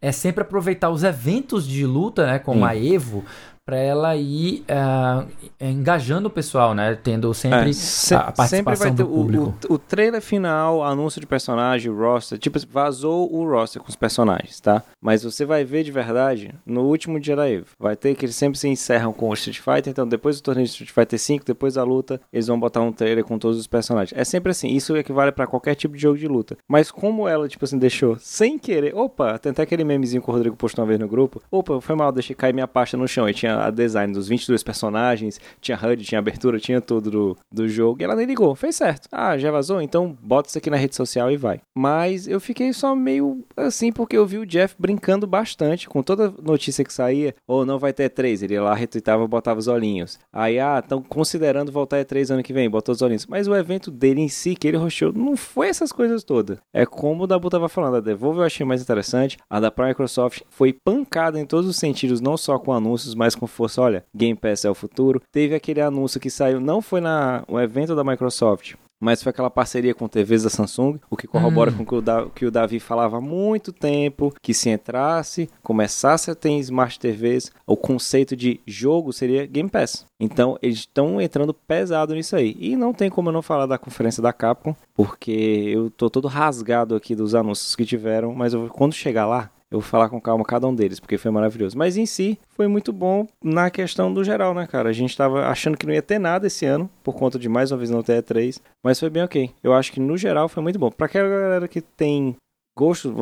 [0.00, 2.66] é sempre aproveitar os eventos de luta, né, como Sim.
[2.66, 3.24] a Evo,
[3.64, 5.26] para ela ir uh,
[5.58, 6.98] engajando o pessoal, né?
[7.02, 9.54] Tendo sempre é, a participação do público.
[9.68, 13.88] O, o, o, trailer final, anúncio de personagem, o roster, tipo, vazou o roster com
[13.88, 14.82] os personagens, tá?
[15.00, 17.64] Mas você vai ver de verdade no último dia da EVE.
[17.78, 20.66] Vai ter que eles sempre se encerram com o Street Fighter, então depois do torneio
[20.66, 23.66] de Street Fighter 5, depois da luta, eles vão botar um trailer com todos os
[23.66, 24.18] personagens.
[24.18, 26.56] É sempre assim, isso equivale para qualquer tipo de jogo de luta.
[26.68, 30.32] Mas como ela, tipo assim, deixou sem querer, opa, tem até aquele memezinho que o
[30.32, 33.26] Rodrigo postou uma vez no grupo, opa, foi mal, deixei cair minha pasta no chão.
[33.26, 37.68] E tinha a design dos 22 personagens, tinha HUD, tinha abertura, tinha tudo do, do
[37.68, 38.00] jogo.
[38.00, 39.08] E ela nem ligou, fez certo.
[39.10, 39.80] Ah, já vazou?
[39.80, 41.60] Então bota isso aqui na rede social e vai.
[41.76, 46.32] Mas eu fiquei só meio assim, porque eu vi o Jeff brincando bastante com toda
[46.42, 49.68] notícia que saía, ou oh, não vai ter E3, ele ia lá retweetava, botava os
[49.68, 50.18] olhinhos.
[50.32, 53.26] Aí, ah, estão considerando voltar E3 ano que vem, botou os olhinhos.
[53.26, 56.58] Mas o evento dele em si, que ele roxou, não foi essas coisas todas.
[56.72, 60.42] É como o Dabu tava falando, a Devolver eu achei mais interessante, a da Microsoft
[60.48, 64.38] foi pancada em todos os sentidos, não só com anúncios, mas com força, olha, Game
[64.38, 65.22] Pass é o futuro.
[65.32, 69.50] Teve aquele anúncio que saiu, não foi na o evento da Microsoft, mas foi aquela
[69.50, 71.74] parceria com TVs da Samsung, o que corrobora hum.
[71.76, 75.50] com o que o, da, que o Davi falava há muito tempo, que se entrasse,
[75.62, 80.06] começasse a ter Smart TVs, o conceito de jogo seria Game Pass.
[80.18, 82.56] Então, eles estão entrando pesado nisso aí.
[82.58, 85.32] E não tem como eu não falar da conferência da Capcom, porque
[85.74, 89.80] eu tô todo rasgado aqui dos anúncios que tiveram, mas eu, quando chegar lá, eu
[89.80, 91.76] vou falar com calma cada um deles, porque foi maravilhoso.
[91.76, 94.88] Mas em si, foi muito bom na questão do geral, né, cara?
[94.88, 97.72] A gente tava achando que não ia ter nada esse ano, por conta de mais
[97.72, 99.50] uma vez não ter E3, mas foi bem ok.
[99.62, 100.90] Eu acho que no geral foi muito bom.
[100.90, 102.36] Pra aquela galera que tem
[102.78, 103.12] gosto,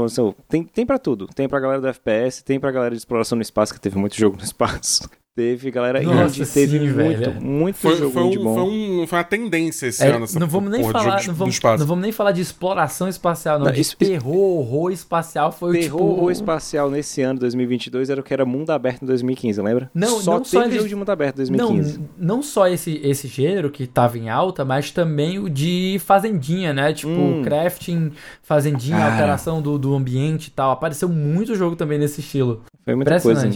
[0.46, 1.26] tem, tem para tudo.
[1.28, 4.14] Tem pra galera do FPS, tem pra galera de exploração no espaço, que teve muito
[4.14, 5.08] jogo no espaço.
[5.34, 7.40] Teve galera Nossa, indie, teve sim, muito, velho.
[7.40, 8.54] muito foi, jogo foi, um, bom.
[8.54, 10.24] Foi, um, foi uma tendência esse é, ano.
[10.24, 13.64] Essa não vamos nem falar, não vamos, não vamos nem falar de exploração espacial, não.
[13.64, 16.04] não de isso, terror, horror espacial foi terror, tipo...
[16.04, 19.90] horror espacial nesse ano, 2022, era o que era mundo aberto em 2015, lembra?
[19.94, 21.98] Não, só não só jogo de mundo aberto em 2015.
[21.98, 26.74] Não, não só esse, esse gênero que tava em alta, mas também o de fazendinha,
[26.74, 26.92] né?
[26.92, 27.42] Tipo, hum.
[27.42, 29.12] crafting, fazendinha, Cara.
[29.12, 30.72] alteração do, do ambiente e tal.
[30.72, 32.62] Apareceu muito jogo também nesse estilo.
[32.84, 33.50] Foi muita coisa.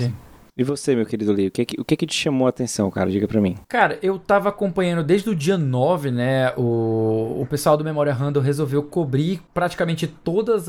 [0.59, 3.11] E você, meu querido Lee, o que, o que que te chamou a atenção, cara?
[3.11, 3.57] Diga pra mim.
[3.69, 6.55] Cara, eu tava acompanhando desde o dia 9, né?
[6.57, 10.67] O, o pessoal do Memória Handle resolveu cobrir praticamente todos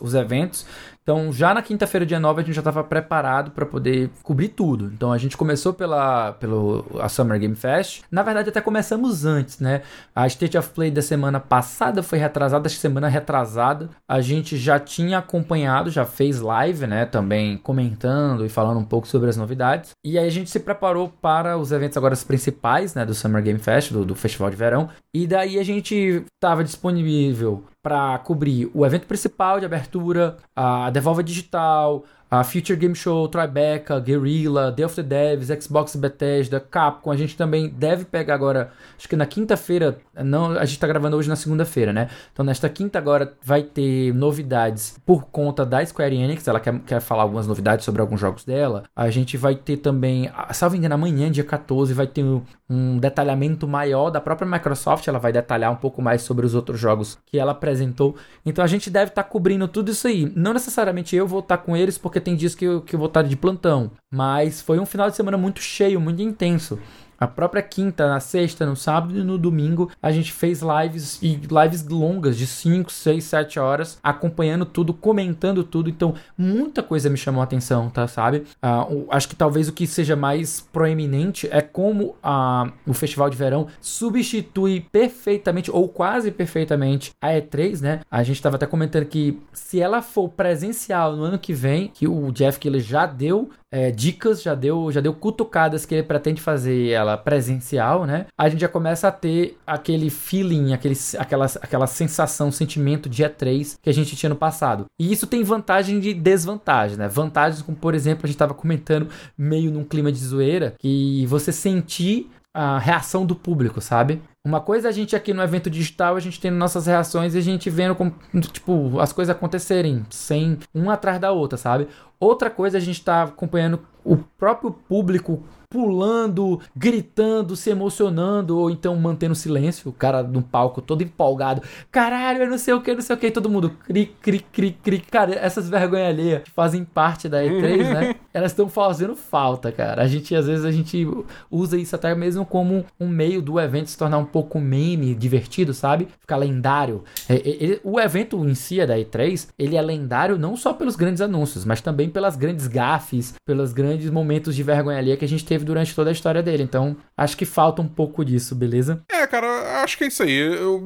[0.00, 0.64] os eventos.
[1.04, 4.86] Então, já na quinta-feira, dia 9, a gente já estava preparado para poder cobrir tudo.
[4.86, 8.00] Então, a gente começou pela pelo, a Summer Game Fest.
[8.10, 9.82] Na verdade, até começamos antes, né?
[10.16, 13.90] A State of Play da semana passada foi retrasada, semana retrasada.
[14.08, 17.04] A gente já tinha acompanhado, já fez live, né?
[17.04, 19.90] Também comentando e falando um pouco sobre as novidades.
[20.02, 23.04] E aí, a gente se preparou para os eventos agora principais, né?
[23.04, 24.88] Do Summer Game Fest, do, do Festival de Verão.
[25.12, 31.22] E daí, a gente estava disponível para cobrir o evento principal de abertura, a Devolver
[31.22, 37.10] Digital, a Future Game Show, Tribeca, Guerrilla, Day of the Devs, Xbox Bethesda, Capcom.
[37.10, 41.16] A gente também deve pegar agora, acho que na quinta-feira, não, a gente tá gravando
[41.16, 42.08] hoje na segunda-feira, né?
[42.32, 47.00] Então nesta quinta agora vai ter novidades por conta da Square Enix, ela quer, quer
[47.00, 48.84] falar algumas novidades sobre alguns jogos dela.
[48.96, 53.68] A gente vai ter também, salvo engano, amanhã, dia 14, vai ter um, um detalhamento
[53.68, 57.38] maior da própria Microsoft, ela vai detalhar um pouco mais sobre os outros jogos que
[57.38, 58.16] ela apresentou.
[58.44, 60.32] Então a gente deve estar tá cobrindo tudo isso aí.
[60.34, 62.98] Não necessariamente eu vou estar tá com eles, porque tem dias que eu, que eu
[62.98, 63.90] vou estar de plantão.
[64.10, 66.78] Mas foi um final de semana muito cheio, muito intenso.
[67.18, 71.36] A própria quinta, na sexta, no sábado e no domingo, a gente fez lives e
[71.36, 75.88] lives longas de 5, 6, 7 horas, acompanhando tudo, comentando tudo.
[75.88, 78.06] Então, muita coisa me chamou a atenção, tá?
[78.06, 78.44] Sabe?
[78.62, 83.36] Uh, acho que talvez o que seja mais proeminente é como uh, o Festival de
[83.36, 88.00] Verão substitui perfeitamente, ou quase perfeitamente, a E3, né?
[88.10, 92.06] A gente estava até comentando que se ela for presencial no ano que vem, que
[92.06, 96.40] o Jeff Keighley já deu é, dicas, já deu, já deu cutucadas que ele pretende
[96.40, 98.26] fazer ela presencial, né?
[98.38, 103.80] A gente já começa a ter aquele feeling, aquele, aquela, aquela sensação, sentimento dia 3
[103.82, 104.84] que a gente tinha no passado.
[104.96, 107.08] E isso tem vantagem e desvantagem, né?
[107.08, 111.50] Vantagens como, por exemplo, a gente estava comentando meio num clima de zoeira, que você
[111.50, 114.22] sentir a reação do público, sabe?
[114.46, 117.38] Uma coisa é a gente aqui no evento digital, a gente tendo nossas reações e
[117.38, 118.14] a gente vendo como,
[118.52, 121.88] tipo, as coisas acontecerem sem uma atrás da outra, sabe?
[122.20, 125.42] Outra coisa é a gente tá acompanhando o próprio público
[125.74, 132.44] pulando, gritando, se emocionando, ou então mantendo silêncio, o cara no palco todo empolgado, caralho,
[132.44, 135.00] eu não sei o que, não sei o que, todo mundo cri, cri, cri, cri.
[135.00, 138.14] Cara, essas vergonhas alheias que fazem parte da E3, né?
[138.32, 140.02] Elas estão fazendo falta, cara.
[140.02, 141.06] A gente, às vezes, a gente
[141.50, 145.74] usa isso até mesmo como um meio do evento se tornar um pouco meme, divertido,
[145.74, 146.06] sabe?
[146.20, 147.02] Ficar lendário.
[147.28, 151.20] É, é, o evento em si, da E3, ele é lendário não só pelos grandes
[151.20, 155.44] anúncios, mas também pelas grandes gafes, pelas grandes momentos de vergonha ali que a gente
[155.44, 156.62] teve durante toda a história dele.
[156.62, 159.02] Então, acho que falta um pouco disso, beleza?
[159.10, 160.36] É, cara, acho que é isso aí.
[160.36, 160.82] Eu,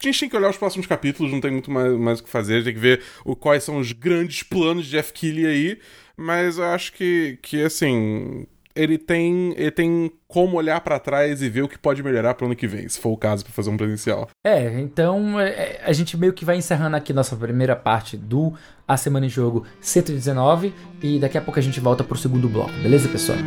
[0.00, 2.30] a gente tem que olhar os próximos capítulos, não tem muito mais, mais o que
[2.30, 2.64] fazer.
[2.64, 5.78] Tem que ver o, quais são os grandes planos de Jeff Keighley aí.
[6.16, 11.48] Mas eu acho que, que assim, ele tem, ele tem como olhar para trás e
[11.48, 13.70] ver o que pode melhorar para ano que vem, se for o caso, para fazer
[13.70, 14.28] um presencial.
[14.44, 18.52] É, então é, é, a gente meio que vai encerrando aqui nossa primeira parte do
[18.86, 22.72] A Semana em Jogo 119 e daqui a pouco a gente volta pro segundo bloco,
[22.82, 23.38] beleza, pessoal?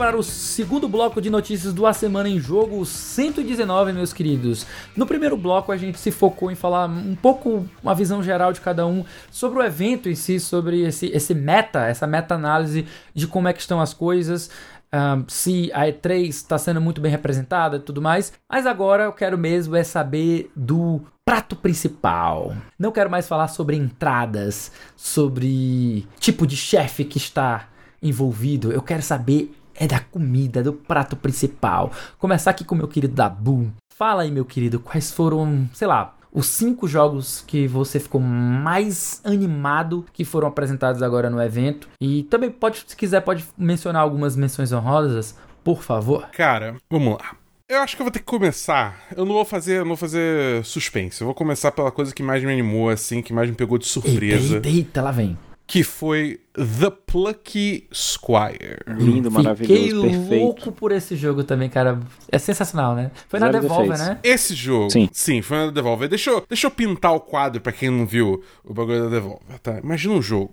[0.00, 4.66] Para o segundo bloco de notícias do A Semana em Jogo 119, meus queridos.
[4.96, 8.62] No primeiro bloco a gente se focou em falar um pouco, uma visão geral de
[8.62, 13.46] cada um sobre o evento em si, sobre esse, esse meta, essa meta-análise de como
[13.46, 14.48] é que estão as coisas.
[14.90, 18.32] Um, se a E3 está sendo muito bem representada e tudo mais.
[18.48, 22.56] Mas agora eu quero mesmo é saber do prato principal.
[22.78, 27.68] Não quero mais falar sobre entradas, sobre tipo de chefe que está
[28.02, 31.90] envolvido, eu quero saber é da comida, do prato principal.
[32.18, 33.72] Começar aqui com o meu querido Dabu.
[33.96, 39.20] Fala aí, meu querido, quais foram, sei lá, os cinco jogos que você ficou mais
[39.24, 41.88] animado que foram apresentados agora no evento.
[41.98, 46.28] E também pode, se quiser, pode mencionar algumas menções honrosas, por favor.
[46.30, 47.36] Cara, vamos lá.
[47.66, 49.00] Eu acho que eu vou ter que começar.
[49.16, 51.20] Eu não vou fazer, não vou fazer suspense.
[51.22, 53.86] Eu vou começar pela coisa que mais me animou, assim, que mais me pegou de
[53.86, 54.56] surpresa.
[54.56, 55.38] Eita, eita, eita lá vem
[55.70, 58.78] que foi The Plucky Squire.
[58.88, 60.42] Lindo, maravilhoso, Fiquei perfeito.
[60.44, 62.00] louco por esse jogo também, cara.
[62.30, 63.12] É sensacional, né?
[63.28, 64.08] Foi na Zero Devolver, defeitos.
[64.08, 64.18] né?
[64.24, 65.08] Esse jogo, Sim.
[65.12, 66.08] sim, foi na Devolver.
[66.08, 69.58] Deixa eu, deixa eu pintar o quadro pra quem não viu o bagulho da Devolver,
[69.62, 69.78] tá?
[69.78, 70.52] Imagina um jogo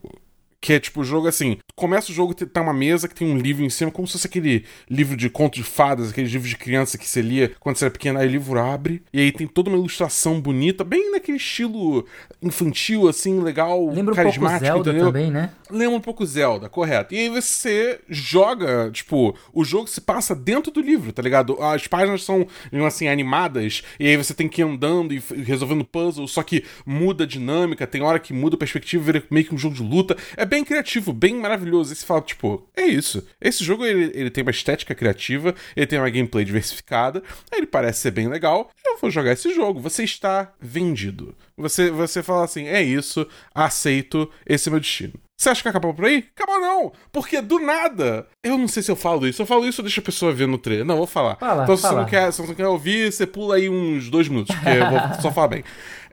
[0.60, 3.38] que é tipo o jogo assim, começa o jogo tá uma mesa que tem um
[3.38, 6.58] livro em cima, como se fosse aquele livro de contos de fadas, aquele livro de
[6.58, 9.48] criança que você lia quando você era pequeno, aí o livro abre e aí tem
[9.48, 12.06] toda uma ilustração bonita, bem naquele estilo
[12.42, 15.06] infantil assim, legal, Lembra um pouco carismático, Zelda entendeu?
[15.08, 15.52] também, né?
[15.70, 17.14] lembra um pouco Zelda, correto.
[17.14, 21.62] E aí você joga, tipo, o jogo se passa dentro do livro, tá ligado?
[21.62, 22.48] As páginas são,
[22.86, 27.24] assim, animadas, e aí você tem que ir andando e resolvendo puzzles, só que muda
[27.24, 30.16] a dinâmica, tem hora que muda a perspectiva, vira meio que um jogo de luta.
[30.36, 31.94] É bem criativo, bem maravilhoso.
[31.94, 33.26] E você fala, tipo, é isso.
[33.40, 38.02] Esse jogo, ele, ele tem uma estética criativa, ele tem uma gameplay diversificada, ele parece
[38.02, 39.80] ser bem legal, eu vou jogar esse jogo.
[39.82, 41.36] Você está vendido.
[41.58, 45.14] Você, você fala assim, é isso, aceito, esse é meu destino.
[45.40, 46.26] Você acha que acabou por aí?
[46.36, 46.92] Acabou não!
[47.12, 48.26] Porque do nada.
[48.44, 49.40] Eu não sei se eu falo isso.
[49.40, 50.84] Eu falo isso ou deixa a pessoa ver no trailer.
[50.84, 51.36] Não, vou falar.
[51.36, 52.02] Fala, então, se você, fala.
[52.02, 54.90] não quer, se você não quer ouvir, você pula aí uns dois minutos, porque eu
[54.90, 55.64] vou só falar bem.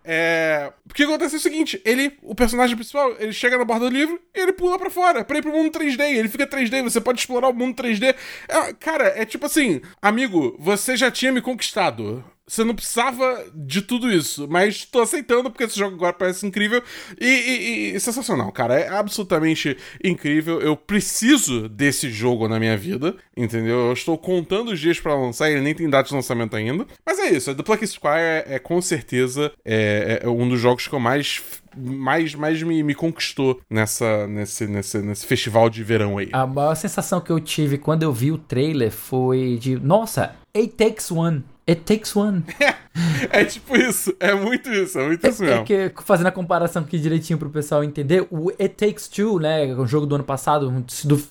[0.05, 0.71] É.
[0.87, 4.41] Porque acontece o seguinte: ele, o personagem principal, ele chega na borda do livro e
[4.41, 6.01] ele pula pra fora, pra ir pro mundo 3D.
[6.01, 8.15] Ele fica 3D, você pode explorar o mundo 3D.
[8.49, 12.23] É, cara, é tipo assim, amigo, você já tinha me conquistado.
[12.47, 16.83] Você não precisava de tudo isso, mas tô aceitando porque esse jogo agora parece incrível
[17.19, 18.75] e, e- e sensacional, cara.
[18.79, 20.61] É absolutamente incrível.
[20.61, 23.87] Eu preciso desse jogo na minha vida, entendeu?
[23.87, 26.87] Eu estou contando os dias pra lançar, ele nem tem data de lançamento ainda.
[27.05, 30.87] Mas é isso, The Plucky Squire é, é com certeza é, é um dos jogos
[30.87, 31.43] que eu mais
[31.77, 36.29] mais, mais me, me conquistou nessa, nesse, nesse, nesse festival de verão aí.
[36.33, 40.75] A maior sensação que eu tive quando eu vi o trailer foi de, nossa, It
[40.75, 41.43] Takes One.
[41.69, 42.45] It Takes One.
[43.29, 45.65] É tipo isso, é muito isso, é muito isso É mesmo.
[45.65, 49.85] que, fazendo a comparação aqui direitinho pro pessoal entender, o It Takes Two, né, o
[49.85, 50.73] jogo do ano passado,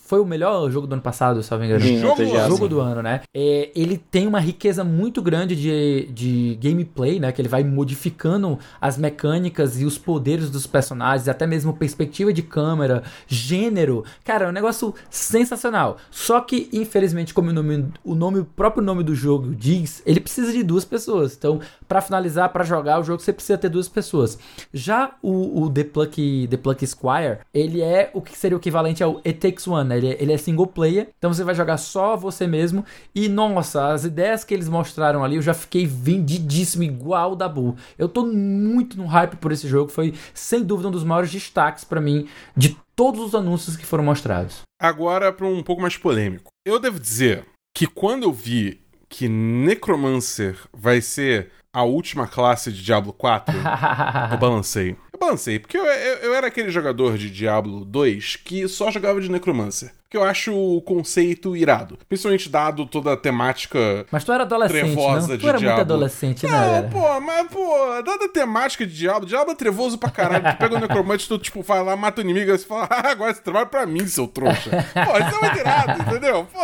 [0.06, 1.86] foi o melhor jogo do ano passado, se eu não me engano.
[1.86, 3.22] Sim, Jogo jogo do ano, né?
[3.34, 7.32] É, ele tem uma riqueza muito grande de, de gameplay, né?
[7.32, 12.41] Que ele vai modificando as mecânicas e os poderes dos personagens, até mesmo perspectiva de
[12.41, 14.04] câmera, gênero.
[14.26, 15.98] Cara, é um negócio sensacional.
[16.12, 20.19] Só que, infelizmente, como o nome, o nome, o próprio nome do jogo diz, ele
[20.24, 21.36] precisa de duas pessoas.
[21.36, 24.38] Então, pra finalizar, pra jogar o jogo, você precisa ter duas pessoas.
[24.74, 29.04] Já o, o The, Plucky, The Plucky Squire, ele é o que seria o equivalente
[29.04, 29.98] ao It Takes One, né?
[29.98, 32.86] Ele é, ele é single player, então você vai jogar só você mesmo.
[33.14, 37.76] E nossa, as ideias que eles mostraram ali, eu já fiquei vendidíssimo, igual o Dabu.
[37.98, 41.84] Eu tô muito no hype por esse jogo, foi sem dúvida um dos maiores destaques
[41.84, 44.62] pra mim de todos os anúncios que foram mostrados.
[44.80, 46.52] Agora para um pouco mais polêmico.
[46.66, 48.83] Eu devo dizer que quando eu vi
[49.13, 53.54] que Necromancer vai ser a última classe de Diablo 4,
[54.32, 54.97] eu balancei.
[55.13, 59.21] Eu balancei, porque eu, eu, eu era aquele jogador de Diablo 2 que só jogava
[59.21, 61.97] de Necromancer que eu acho o conceito irado.
[62.08, 65.36] Principalmente dado toda a temática Mas tu era adolescente, trevosa não?
[65.38, 65.76] de Tu era Diablo.
[65.78, 66.82] muito adolescente, né?
[66.84, 70.52] Não, pô, mas, pô, dada a temática de Diablo, Diablo é trevoso pra caralho.
[70.52, 73.10] Tu pega o necromante, tu, tipo, vai lá, mata o inimigo, e você fala, ah,
[73.10, 74.69] agora você trabalha pra mim, seu trouxa.
[74.69, 76.47] Pô, isso é muito irado, entendeu?
[76.54, 76.60] Pô,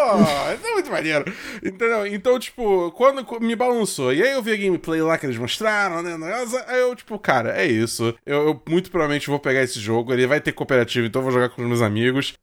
[0.53, 1.33] isso é muito maneiro.
[1.65, 2.05] Entendeu?
[2.05, 6.03] Então, tipo, quando me balançou, e aí eu vi a gameplay lá que eles mostraram,
[6.03, 6.15] né,
[6.67, 8.13] aí eu, tipo, cara, é isso.
[8.23, 11.31] Eu, eu muito provavelmente vou pegar esse jogo, ele vai ter cooperativo, então eu vou
[11.31, 12.33] jogar com os meus amigos.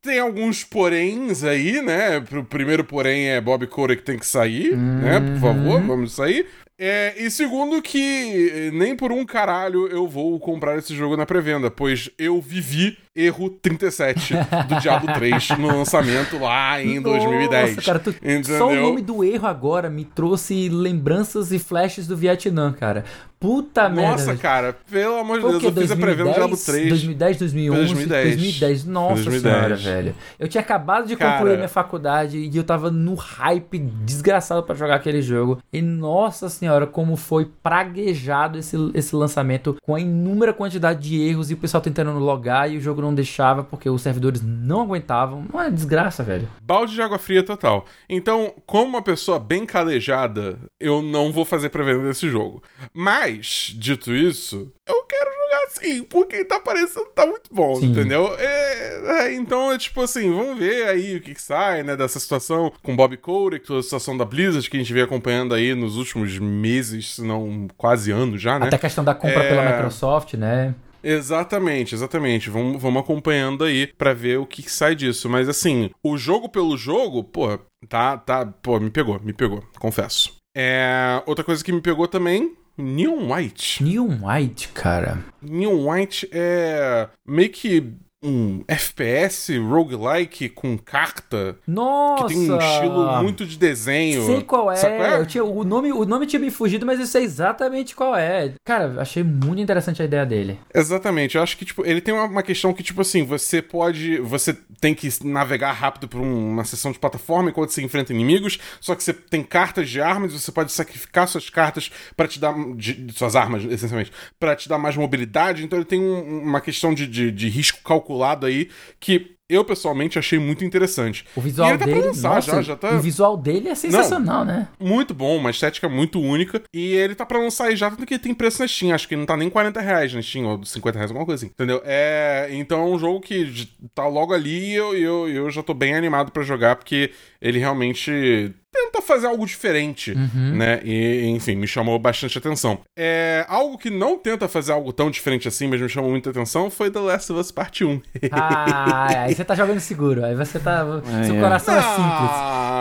[0.00, 2.18] Tem alguns poréns aí, né?
[2.32, 5.18] O primeiro porém é Bob Cora que tem que sair, né?
[5.20, 6.46] Por favor, vamos sair.
[6.80, 11.26] É, e segundo que eh, nem por um caralho eu vou comprar esse jogo na
[11.26, 14.32] pré-venda, pois eu vivi erro 37
[14.68, 17.74] do Diablo 3 no lançamento lá em 2010.
[17.74, 18.58] Nossa, cara, tu- entendeu?
[18.58, 23.04] só o nome do erro agora me trouxe lembranças e flashes do Vietnã, cara.
[23.40, 24.10] Puta merda.
[24.12, 25.66] Nossa, cara, pelo amor de Deus, quê?
[25.68, 26.88] eu fiz a pré-venda do Diablo 3.
[26.90, 28.24] 2010, 2011, Foi 2010.
[28.36, 28.84] 2010.
[28.84, 29.42] Nossa 2010.
[29.42, 29.97] senhora, velho.
[30.38, 31.32] Eu tinha acabado de Cara.
[31.32, 35.58] concluir minha faculdade e eu tava no hype desgraçado pra jogar aquele jogo.
[35.72, 41.50] E nossa senhora, como foi praguejado esse, esse lançamento com a inúmera quantidade de erros
[41.50, 45.44] e o pessoal tentando logar e o jogo não deixava porque os servidores não aguentavam.
[45.52, 46.48] Não é desgraça, velho.
[46.62, 47.84] Balde de água fria total.
[48.08, 52.62] Então, como uma pessoa bem calejada, eu não vou fazer pré-venda desse jogo.
[52.92, 57.86] Mas, dito isso, eu quero jogar sim, porque tá parecendo que tá muito bom, Sim.
[57.86, 58.34] entendeu?
[58.38, 62.20] É, é, então, é tipo assim, vamos ver aí o que, que sai, né, dessa
[62.20, 65.74] situação com Bob Kotick, toda a situação da Blizzard que a gente vem acompanhando aí
[65.74, 68.66] nos últimos meses, se não quase anos já, né?
[68.66, 69.48] Até a questão da compra É.
[69.48, 70.74] pela Microsoft, né?
[71.02, 72.50] Exatamente, exatamente.
[72.50, 75.28] Vamos, vamos acompanhando aí pra ver o que, que sai disso.
[75.28, 80.36] Mas assim, o jogo pelo jogo, pô, tá, tá, pô, me pegou, me pegou, confesso.
[80.56, 83.82] É, outra coisa que me pegou também, Neon White.
[83.82, 85.18] Neon White, cara.
[85.42, 92.24] Neon White é meio que um FPS roguelike com carta Nossa!
[92.26, 94.26] que tem um estilo muito de desenho.
[94.26, 94.80] Sei qual é.
[94.80, 95.20] Qual é?
[95.20, 98.54] Eu tinha, o, nome, o nome tinha me fugido, mas eu sei exatamente qual é.
[98.64, 100.58] Cara, achei muito interessante a ideia dele.
[100.74, 104.18] Exatamente, eu acho que, tipo, ele tem uma, uma questão que, tipo assim, você pode.
[104.20, 108.58] Você tem que navegar rápido por um- uma sessão de plataforma enquanto você enfrenta inimigos,
[108.80, 112.48] só que você tem cartas de armas, você pode sacrificar suas cartas pra te dar.
[112.76, 115.64] de- suas armas, essencialmente, pra te dar mais mobilidade.
[115.64, 118.07] Então ele tem um- uma questão de, de, de risco calculado
[118.46, 118.68] aí
[118.98, 119.36] que.
[119.50, 121.24] Eu pessoalmente achei muito interessante.
[121.34, 122.02] O visual tá dele.
[122.02, 124.68] lançar nossa, já, já tá O visual dele é sensacional, né?
[124.78, 126.60] muito bom, uma estética muito única.
[126.70, 128.94] E ele tá pra lançar aí já, tanto que tem preço na Steam.
[128.94, 131.50] Acho que não tá nem 40 reais na Steam, ou 50 reais, alguma coisa assim.
[131.50, 131.80] Entendeu?
[131.82, 135.72] É, então é um jogo que tá logo ali e eu, eu, eu já tô
[135.72, 138.52] bem animado pra jogar, porque ele realmente
[138.90, 140.80] tenta fazer algo diferente, né?
[140.84, 142.78] E, enfim, me chamou bastante atenção.
[142.96, 146.70] É, algo que não tenta fazer algo tão diferente assim, mas me chamou muita atenção,
[146.70, 148.00] foi The Last of Us Part 1.
[148.32, 150.24] Ah, aí você tá jogando seguro.
[150.24, 150.84] Aí você tá.
[151.24, 151.40] seu é.
[151.40, 151.82] coração é Ah,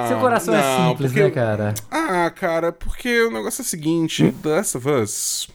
[0.01, 0.07] simples.
[0.09, 1.73] Seu coração é não, simples, porque- né, cara?
[1.91, 5.47] Ah, cara, porque o negócio é o seguinte, The Last of Us,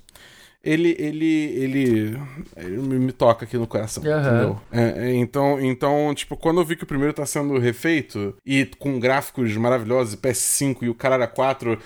[0.65, 2.19] ele, ele, ele,
[2.57, 4.21] ele me, me toca aqui no coração, Aham.
[4.21, 4.61] entendeu?
[4.71, 8.65] É, é, então, então, tipo, quando eu vi que o primeiro tá sendo refeito, e
[8.79, 11.79] com gráficos maravilhosos, PS5 e o caralho a 4,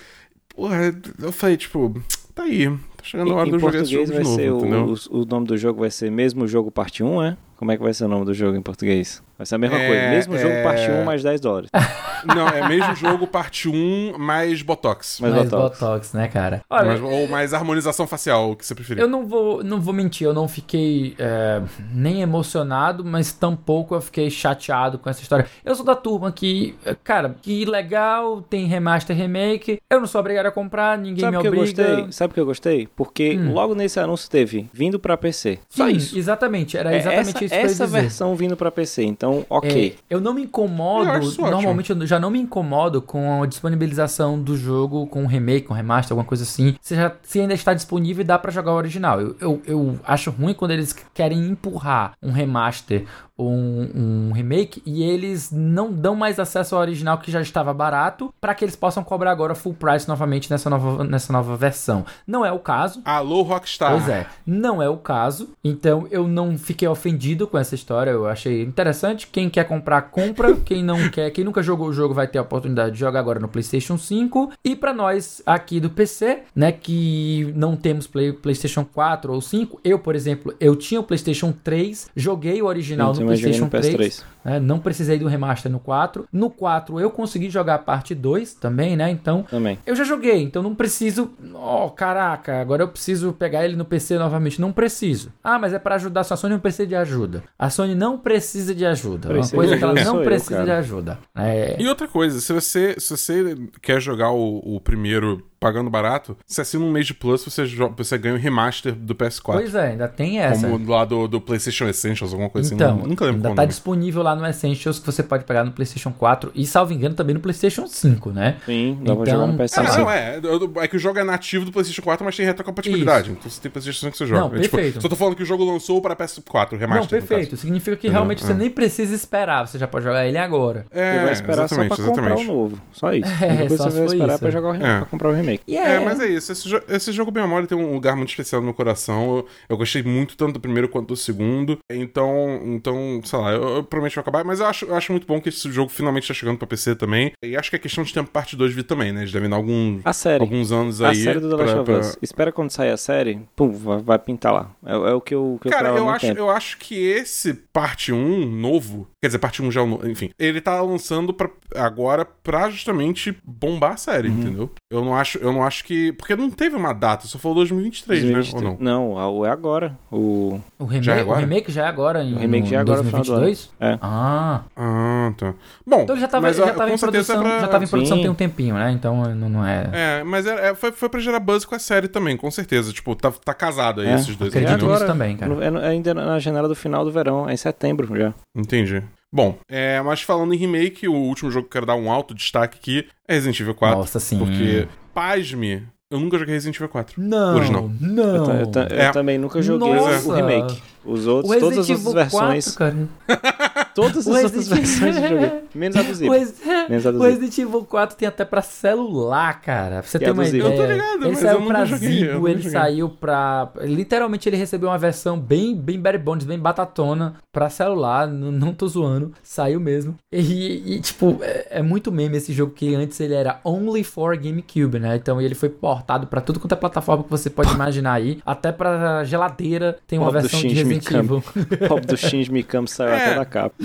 [0.55, 1.99] porra, eu falei, tipo,
[2.35, 4.13] tá aí, tá chegando a hora Em, de em eu jogar esse português jogo de
[4.13, 7.23] vai novo, ser o, o, o nome do jogo vai ser mesmo jogo parte 1,
[7.23, 7.37] é?
[7.55, 9.23] Como é que vai ser o nome do jogo em português?
[9.37, 11.69] Vai ser a mesma É, coisa, mesmo jogo é- parte 1 mais 10 dólares.
[12.25, 15.19] Não, é mesmo jogo parte 1 mais Botox.
[15.21, 15.79] Mais Mais Botox.
[15.79, 16.61] Botox, né, cara?
[16.69, 19.01] Olha, Mais- ou mais harmonização facial, o que você preferir.
[19.03, 21.61] Eu não vou, não vou mentir, eu não fiquei é,
[21.93, 25.45] nem emocionado, mas tampouco eu fiquei chateado com essa história.
[25.63, 30.47] Eu sou da turma que, cara, que legal, tem remaster remake, eu não sou obrigado
[30.47, 31.83] a comprar, ninguém Sabe me o que eu obriga.
[31.87, 32.11] gostei?
[32.11, 32.87] Sabe o que eu gostei?
[32.95, 33.53] Porque Hum.
[33.53, 35.59] logo nesse anúncio teve vindo pra PC.
[35.69, 36.17] Só Sim, isso.
[36.17, 39.03] exatamente, era É exatamente essa isso que eu ia essa versão vindo pra PC.
[39.03, 39.95] Então, ok.
[39.97, 41.51] É, eu não me incomodo, isso ótimo.
[41.51, 45.73] normalmente eu já não me incomodo com a disponibilização do jogo com um remake, com
[45.73, 46.75] remaster, alguma coisa assim.
[46.81, 49.19] Se, já, se ainda está disponível, dá pra jogar o original.
[49.19, 53.05] Eu, eu, eu acho ruim quando eles querem empurrar um remaster
[53.37, 58.33] um, um remake e eles não dão mais acesso ao original que já estava barato
[58.39, 62.05] pra que eles possam cobrar agora full price novamente nessa nova, nessa nova versão.
[62.25, 63.01] Não é o caso.
[63.05, 63.91] Alô, Rockstar.
[63.91, 65.49] Pois é, não é o caso.
[65.63, 68.11] Então eu não fiquei ofendido com essa história.
[68.11, 69.27] Eu achei interessante.
[69.27, 70.55] Quem quer comprar, compra.
[70.65, 73.39] Quem não quer, quem nunca jogou o jogo vai ter a oportunidade de jogar agora
[73.39, 74.51] no PlayStation 5.
[74.63, 79.79] E pra nós aqui do PC, né, que não temos Play, PlayStation 4 ou 5,
[79.83, 83.85] eu, por exemplo, eu tinha o PlayStation 3, joguei o original imaginei PlayStation no 3.
[83.95, 84.23] PS3.
[84.45, 84.59] né?
[84.59, 86.27] Não precisei do remaster no 4.
[86.31, 89.09] No 4 eu consegui jogar a parte 2 também, né?
[89.09, 89.77] Então, Também.
[89.85, 91.31] eu já joguei, então não preciso.
[91.53, 94.59] Oh, caraca, agora eu preciso pegar ele no PC novamente.
[94.61, 95.31] Não preciso.
[95.43, 96.23] Ah, mas é pra ajudar.
[96.23, 97.43] Só a Sony não precisa de ajuda.
[97.57, 99.27] A Sony não precisa de ajuda.
[99.29, 100.65] É uma Precisa coisa de que ela não eu, precisa cara.
[100.65, 101.19] de ajuda.
[101.35, 101.75] É.
[101.79, 106.61] E outra coisa, se você, se você quer jogar o, o primeiro pagando barato, se
[106.61, 107.63] assina um mês de Plus, você,
[107.95, 109.41] você ganha o remaster do PS4.
[109.53, 110.67] Pois é, ainda tem essa.
[110.67, 113.07] Como lá do, do PlayStation Essentials, alguma coisa Então, assim.
[113.07, 113.67] Nunca lembro ainda tá nome.
[113.67, 117.33] disponível lá no Essentials que você pode pegar no PlayStation 4 e, salvo engano, também
[117.33, 118.57] no PlayStation 5, né?
[118.65, 119.97] Sim, dá pra Então, jogar no É, PS5.
[119.97, 120.39] não, é.
[120.43, 123.31] eu- É que o jogo é nativo do PlayStation 4, mas tem retrocompatibilidade.
[123.31, 124.41] Então você tem PlayStation 5 que você joga.
[124.41, 125.01] Não, É, tipo, perfeito.
[125.01, 127.01] só tô falando que o jogo lançou para PS4, remaster.
[127.01, 127.57] Não, perfeito.
[127.57, 128.13] Significa que Entendeu?
[128.21, 128.55] realmente você É.
[128.55, 130.85] nem precisa esperar, você já pode jogar ele agora.
[130.91, 132.49] É, Você vai esperar exatamente, só pra comprar exatamente.
[132.51, 132.81] o novo.
[132.91, 133.27] Só isso.
[133.47, 134.39] É, só você vai esperar isso.
[134.39, 134.97] pra, jogar o re- É.
[134.97, 135.63] pra comprar o remake.
[135.67, 136.51] E É, mas é isso.
[136.51, 139.37] Esse, jo- esse jogo Bem Memória tem um lugar muito especial no meu coração.
[139.37, 141.77] Eu, eu gostei muito tanto do primeiro quanto do segundo.
[141.91, 144.43] Então, então sei lá, eu, eu provavelmente vou acabar.
[144.43, 146.95] Mas eu acho, eu acho muito bom que esse jogo finalmente tá chegando pra PC
[146.95, 147.31] também.
[147.43, 149.21] E acho que é questão de tempo parte 2 vir também, né?
[149.21, 150.41] Eles devem dar algum, A série.
[150.41, 151.15] alguns anos A aí.
[151.23, 152.17] série do The Last pra- of pra- Us.
[152.21, 154.71] Espera quando sair a série, pum, vai, vai pintar lá.
[154.85, 156.39] É, é o que eu, que eu Cara, eu muito acho, tempo.
[156.39, 160.09] eu acho que esse parte 1 novo, quer dizer, parte 1 já é o novo,
[160.09, 164.39] enfim, ele tá lançando pra, agora pra justamente bombar a série, Uhum.
[164.39, 164.71] entendeu?
[164.89, 168.23] Eu não acho, eu não acho que, porque não teve uma data, só falou 2023,
[168.23, 168.77] né, ou não?
[168.79, 169.97] Não, a- é agora.
[170.09, 170.61] O...
[170.79, 171.39] O remake Já é o agora?
[171.41, 173.69] remake já é agora em O remake já é agora no final do 2022?
[173.81, 173.99] É.
[174.01, 175.53] Ah, Ah, tá.
[175.85, 177.59] Bom, então ele já tava, mas, já ah, tava em certeza produção, é pra...
[177.65, 178.21] já tava em produção Sim.
[178.23, 178.91] tem um tempinho, né?
[178.93, 179.89] Então não, não é...
[179.91, 182.93] É, mas é, é- foi, foi pra gerar buzz com a série também, com certeza.
[182.93, 184.51] Tipo, tá, tá casado aí É, esses dois.
[184.53, 184.93] acredito entendeu?
[184.93, 185.53] nisso também, cara.
[185.53, 188.33] no- É, no- é ainda na janela do final do verão, é em setembro já.
[188.55, 189.03] Entendi.
[189.33, 192.33] Bom, é, mas falando em remake, o último jogo que eu quero dar um alto
[192.33, 193.97] destaque aqui é Resident Evil 4.
[193.99, 194.37] Nossa, sim.
[194.39, 197.21] Porque, pasme, eu nunca joguei Resident Evil 4.
[197.21, 197.91] Não, Original.
[197.99, 198.23] não.
[198.23, 199.11] Eu, eu eu É.
[199.11, 200.29] também nunca joguei Nossa.
[200.29, 200.81] o remake.
[201.05, 202.75] Os O outros, todas Resident as Evil outras versões.
[202.75, 203.07] 4, cara.
[203.97, 205.51] Todas O as outras Resident- versões eu joguei.
[205.73, 206.29] Menos a do O, Zip.
[206.29, 206.53] Resi-
[206.87, 207.23] Menos a do o.
[207.23, 209.95] Resident Evil 4 tem até pra celular, cara.
[209.95, 210.61] Pra você ter a uma do ideia.
[210.63, 213.71] Eu tô ligado, ele mas saiu pra Zibo, ele saiu pra.
[213.81, 218.27] Literalmente ele recebeu uma versão bem, bem Barry Bonds, bem batatona pra celular.
[218.27, 219.31] Não, não tô zoando.
[219.41, 220.13] Saiu mesmo.
[220.31, 224.37] E, e, tipo, é, é muito meme esse jogo que antes ele era only for
[224.37, 225.15] GameCube, né?
[225.15, 228.39] Então ele foi portado pra tudo quanto é plataforma que você pode imaginar aí.
[228.45, 231.41] Até pra geladeira tem uma do versão de Resident Mikami.
[231.87, 233.25] Pop do Shinji Mikami saiu É.
[233.25, 233.75] até da capa.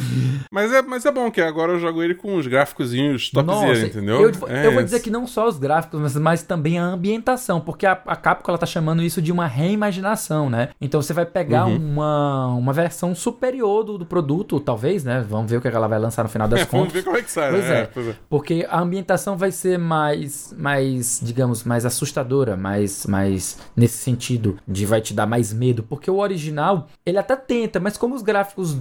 [0.50, 4.20] Mas é, mas é bom que agora eu jogo ele com uns gráficozinhos topzera, entendeu?
[4.22, 7.60] Eu, É eu vou dizer que não só os gráficos, mas, mas também a ambientação,
[7.60, 10.70] porque a, a Capcom ela tá chamando isso de uma reimaginação, né?
[10.80, 11.76] Então você vai pegar Uhum.
[11.76, 15.24] uma, uma versão superior do, do produto, talvez, né?
[15.28, 16.92] Vamos ver o que ela vai lançar no final das É, vamos contas.
[16.92, 17.80] ver como é que sai, Pois né?
[17.80, 17.86] é.
[17.86, 18.14] pois é.
[18.28, 24.86] Porque a ambientação vai ser mais, mais, digamos, mais assustadora, mais, mais nesse sentido de
[24.86, 25.82] vai te dar mais medo.
[25.82, 28.78] Porque o original, ele até tenta, mas como os gráficos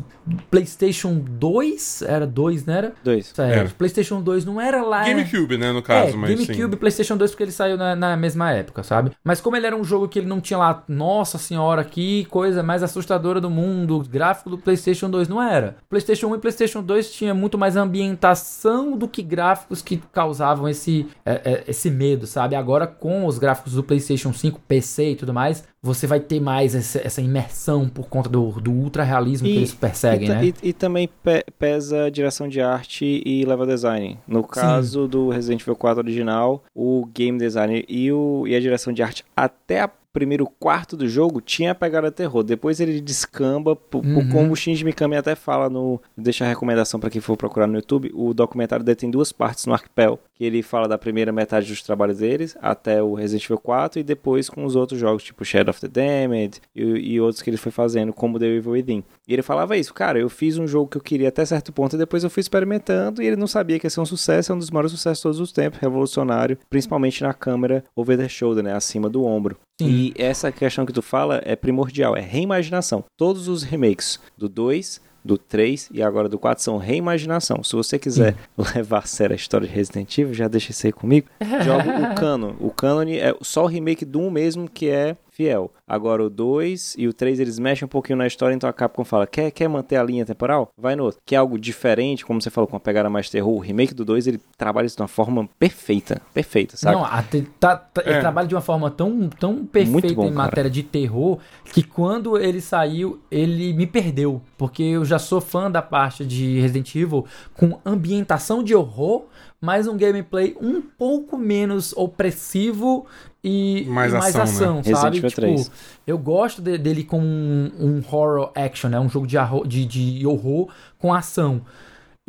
[0.50, 2.94] PlayStation 2, era 2, não era?
[3.04, 3.28] Dois.
[3.28, 3.70] Sério, Era.
[3.70, 5.04] PlayStation 2 não era lá.
[5.04, 8.16] GameCube, né, no caso, é, mas GameCube e PlayStation 2 porque ele saiu na, na
[8.16, 9.12] mesma época, sabe?
[9.24, 12.62] Mas como ele era um jogo que ele não tinha lá, nossa senhora, que coisa
[12.62, 15.78] mais assustadora do mundo, o gráfico do PlayStation 2 não era.
[15.90, 21.08] PlayStation 1 e PlayStation 2 tinha muito mais ambientação do que gráficos que causavam esse,
[21.26, 22.56] é, é, esse medo, sabe?
[22.56, 26.76] Agora com os gráficos do PlayStation 5, PC e tudo mais, você vai ter mais
[26.76, 30.46] essa, essa imersão por conta do, do ultra realismo que eles perseguem, e, né?
[30.64, 34.20] e- e também pe- pesa a direção de arte e level design.
[34.28, 38.94] No caso do Resident Evil 4 original, o game design e, o, e a direção
[38.94, 42.44] de arte até a primeiro quarto do jogo tinha a pegada terror.
[42.44, 44.30] Depois ele descamba, por, Uhum.
[44.30, 46.02] como o Shinji Mikami até fala no...
[46.18, 48.12] Deixa a recomendação para quem for procurar no YouTube.
[48.14, 51.82] O documentário dele tem duas partes no Arcpel, que ele fala da primeira metade dos
[51.82, 55.70] trabalhos deles, até o Resident Evil 4, e depois com os outros jogos, tipo Shadow
[55.72, 56.82] of the Damned e,
[57.14, 59.04] e outros que ele foi fazendo, como The Evil Within.
[59.28, 61.96] E ele falava isso, cara, eu fiz um jogo que eu queria até certo ponto,
[61.96, 64.56] e depois eu fui experimentando, e ele não sabia que ia ser um sucesso, é
[64.56, 68.64] um dos maiores sucessos de todos os tempos, revolucionário, principalmente na câmera over the shoulder,
[68.64, 69.58] né, acima do ombro.
[69.84, 69.90] Sim.
[69.90, 73.04] E essa questão que tu fala é primordial, é reimaginação.
[73.18, 77.64] Todos os remakes do 2, do 3 e agora do 4 são reimaginação.
[77.64, 78.36] Se você quiser
[78.76, 81.28] levar a sério a história de Resident Evil, já deixa isso aí comigo.
[81.64, 82.54] Joga o canon.
[82.60, 85.72] O canon é só o remake do 1 mesmo que é fiel.
[85.88, 89.04] Agora o 2 e o 3 eles mexem um pouquinho na história, então a Capcom
[89.04, 90.72] fala: quer, quer manter a linha temporal?
[90.78, 91.20] Vai no outro.
[91.26, 93.54] Quer algo diferente, como você falou, com uma pegada mais terror?
[93.56, 96.22] O remake do 2 ele trabalha isso de uma forma perfeita.
[96.34, 96.96] Perfeita, sabe?
[96.96, 97.24] Não, a
[97.60, 98.20] tá- tá- ele É.
[98.20, 100.34] trabalha de uma forma tão, tão perfeita bom, em cara.
[100.46, 101.40] matéria de terror
[101.74, 104.42] que quando ele saiu, ele me perdeu.
[104.58, 109.24] Porque eu já sou fã da parte de Resident Evil com ambientação de horror,
[109.60, 113.06] mas um gameplay um pouco menos opressivo
[113.44, 114.84] e Mais e mais ação, ação, né?
[114.84, 115.20] sabe?
[115.20, 115.72] Resident Tipo, 3.
[116.06, 119.00] eu gosto de- dele com um, um horror action, né?
[119.00, 119.38] Um jogo de,
[119.68, 119.86] de,
[120.20, 120.70] de horror
[121.00, 121.62] com ação.